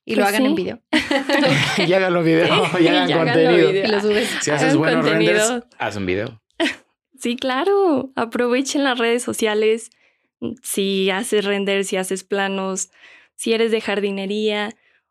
y 0.04 0.14
Pues 0.14 0.18
lo 0.18 0.26
hagan 0.26 0.46
en 0.46 0.54
video. 0.54 0.82
y 1.86 1.92
háganlo 1.92 2.22
video, 2.22 2.46
y 2.80 2.86
hagan 2.88 3.08
y 3.08 3.12
háganlo 3.12 3.32
contenido. 3.32 3.70
video. 3.72 3.84
Y 3.84 3.88
lo 3.88 4.00
subes. 4.00 4.28
Si 4.40 4.50
haces 4.50 4.68
Hagan 4.68 4.78
buenos 4.78 5.04
renders, 5.08 5.40
contenido. 5.40 5.66
haz 5.78 5.96
un 5.96 6.06
video. 6.06 6.40
Sí, 7.18 7.36
claro. 7.36 8.10
Aprovechen 8.16 8.84
las 8.84 8.98
redes 8.98 9.22
sociales. 9.22 9.90
Si 10.62 11.08
haces 11.10 11.44
render, 11.46 11.84
si 11.84 11.96
haces 11.96 12.22
planos, 12.22 12.90
si 13.34 13.54
eres 13.54 13.70
de 13.70 13.80
jardinería 13.80 14.70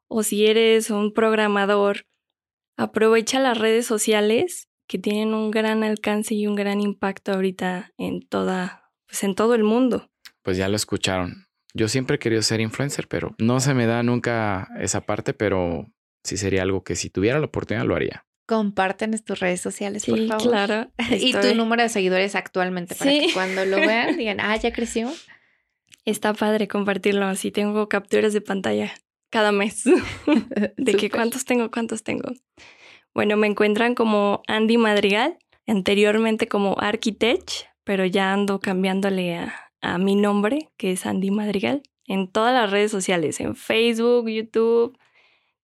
o 0.09 0.21
si 0.21 0.45
eres 0.45 0.91
un 0.91 1.11
programador, 1.13 2.05
aprovecha 2.77 3.39
las 3.39 3.57
redes 3.57 3.87
sociales 3.87 4.67
que 4.85 4.99
tienen 4.99 5.33
un 5.33 5.49
gran 5.49 5.83
alcance 5.83 6.35
y 6.35 6.45
un 6.45 6.53
gran 6.55 6.81
impacto 6.81 7.31
ahorita 7.31 7.93
en 7.97 8.21
toda, 8.27 8.91
pues 9.07 9.23
en 9.23 9.33
todo 9.33 9.55
el 9.55 9.63
mundo. 9.63 10.11
Pues 10.43 10.57
ya 10.57 10.67
lo 10.67 10.75
escucharon. 10.75 11.42
Yo 11.73 11.87
siempre 11.87 12.15
he 12.17 12.19
querido 12.19 12.41
ser 12.41 12.61
influencer, 12.61 13.07
pero 13.07 13.35
no 13.39 13.59
se 13.59 13.73
me 13.73 13.85
da 13.87 14.03
nunca 14.03 14.69
esa 14.79 15.01
parte, 15.01 15.33
pero 15.33 15.87
sí 16.23 16.37
sería 16.37 16.61
algo 16.61 16.83
que 16.83 16.95
si 16.95 17.09
tuviera 17.09 17.39
la 17.39 17.45
oportunidad 17.45 17.85
lo 17.85 17.95
haría. 17.95 18.25
Comparten 18.45 19.13
en 19.13 19.23
tus 19.23 19.39
redes 19.39 19.61
sociales, 19.61 20.05
por 20.05 20.17
Sí, 20.19 20.27
favor. 20.27 20.43
claro. 20.49 20.91
Y 21.19 21.33
tu 21.33 21.55
número 21.55 21.81
de 21.81 21.89
seguidores 21.89 22.35
actualmente 22.35 22.93
para 22.95 23.09
que 23.11 23.27
Sí. 23.27 23.33
cuando 23.33 23.65
lo 23.65 23.77
vean 23.77 24.17
digan, 24.17 24.39
ah, 24.39 24.55
ya 24.57 24.71
creció. 24.73 25.11
Está 26.05 26.33
padre 26.33 26.67
compartirlo 26.67 27.25
así. 27.25 27.51
Tengo 27.51 27.87
capturas 27.89 28.33
de 28.33 28.41
pantalla 28.41 28.91
cada 29.31 29.51
mes. 29.51 29.83
de 30.77 30.93
que 30.95 31.09
cuántos 31.09 31.45
tengo, 31.45 31.71
cuántos 31.71 32.03
tengo. 32.03 32.31
Bueno, 33.15 33.37
me 33.37 33.47
encuentran 33.47 33.95
como 33.95 34.41
Andy 34.47 34.77
Madrigal, 34.77 35.37
anteriormente 35.65 36.47
como 36.47 36.75
Architect, 36.79 37.49
pero 37.83 38.05
ya 38.05 38.33
ando 38.33 38.59
cambiándole 38.59 39.35
a, 39.37 39.62
a 39.83 39.97
mi 39.97 40.15
nombre, 40.15 40.69
que 40.77 40.93
es 40.93 41.05
Andy 41.05 41.29
Madrigal, 41.29 41.83
en 42.07 42.27
todas 42.27 42.53
las 42.53 42.71
redes 42.71 42.89
sociales, 42.89 43.39
en 43.39 43.55
Facebook, 43.55 44.29
YouTube, 44.29 44.97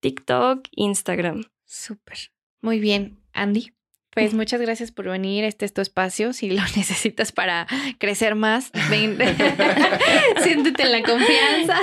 TikTok, 0.02 0.68
Instagram. 0.72 1.46
Súper. 1.66 2.18
Muy 2.62 2.80
bien, 2.80 3.18
Andy. 3.34 3.72
Pues 4.12 4.34
muchas 4.36 4.60
gracias 4.62 4.92
por 4.92 5.08
venir. 5.08 5.46
Este 5.46 5.66
es 5.66 5.74
tu 5.74 5.82
espacio. 5.82 6.34
Si 6.34 6.50
lo 6.50 6.62
necesitas 6.76 7.32
para 7.32 7.66
crecer 7.98 8.36
más, 8.36 8.72
ven. 8.90 9.18
Siéntete 10.44 10.84
en 10.84 10.92
la 10.92 11.02
confianza. 11.02 11.80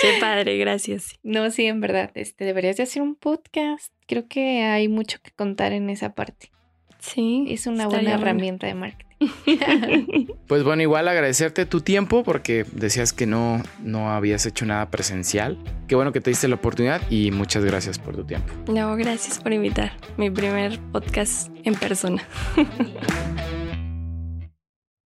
Qué 0.00 0.16
padre, 0.18 0.56
gracias. 0.56 1.18
No, 1.22 1.50
sí, 1.50 1.66
en 1.66 1.80
verdad. 1.80 2.10
Este, 2.14 2.44
deberías 2.44 2.78
de 2.78 2.84
hacer 2.84 3.02
un 3.02 3.14
podcast. 3.14 3.92
Creo 4.06 4.26
que 4.26 4.62
hay 4.62 4.88
mucho 4.88 5.18
que 5.22 5.30
contar 5.32 5.72
en 5.72 5.90
esa 5.90 6.14
parte. 6.14 6.50
Sí. 6.98 7.44
Es 7.48 7.66
una 7.66 7.86
buena 7.86 8.10
bueno. 8.10 8.22
herramienta 8.22 8.66
de 8.66 8.74
marketing. 8.74 9.05
Pues 10.46 10.62
bueno, 10.62 10.82
igual 10.82 11.08
agradecerte 11.08 11.66
tu 11.66 11.80
tiempo 11.80 12.22
porque 12.22 12.64
decías 12.70 13.12
que 13.12 13.26
no, 13.26 13.62
no 13.82 14.12
habías 14.12 14.46
hecho 14.46 14.64
nada 14.64 14.90
presencial. 14.90 15.58
Qué 15.88 15.96
bueno 15.96 16.12
que 16.12 16.20
te 16.20 16.30
diste 16.30 16.46
la 16.46 16.54
oportunidad 16.54 17.02
y 17.10 17.32
muchas 17.32 17.64
gracias 17.64 17.98
por 17.98 18.14
tu 18.14 18.24
tiempo. 18.24 18.52
No, 18.72 18.94
gracias 18.96 19.40
por 19.40 19.52
invitar. 19.52 19.92
Mi 20.16 20.30
primer 20.30 20.78
podcast 20.92 21.50
en 21.64 21.74
persona. 21.74 22.22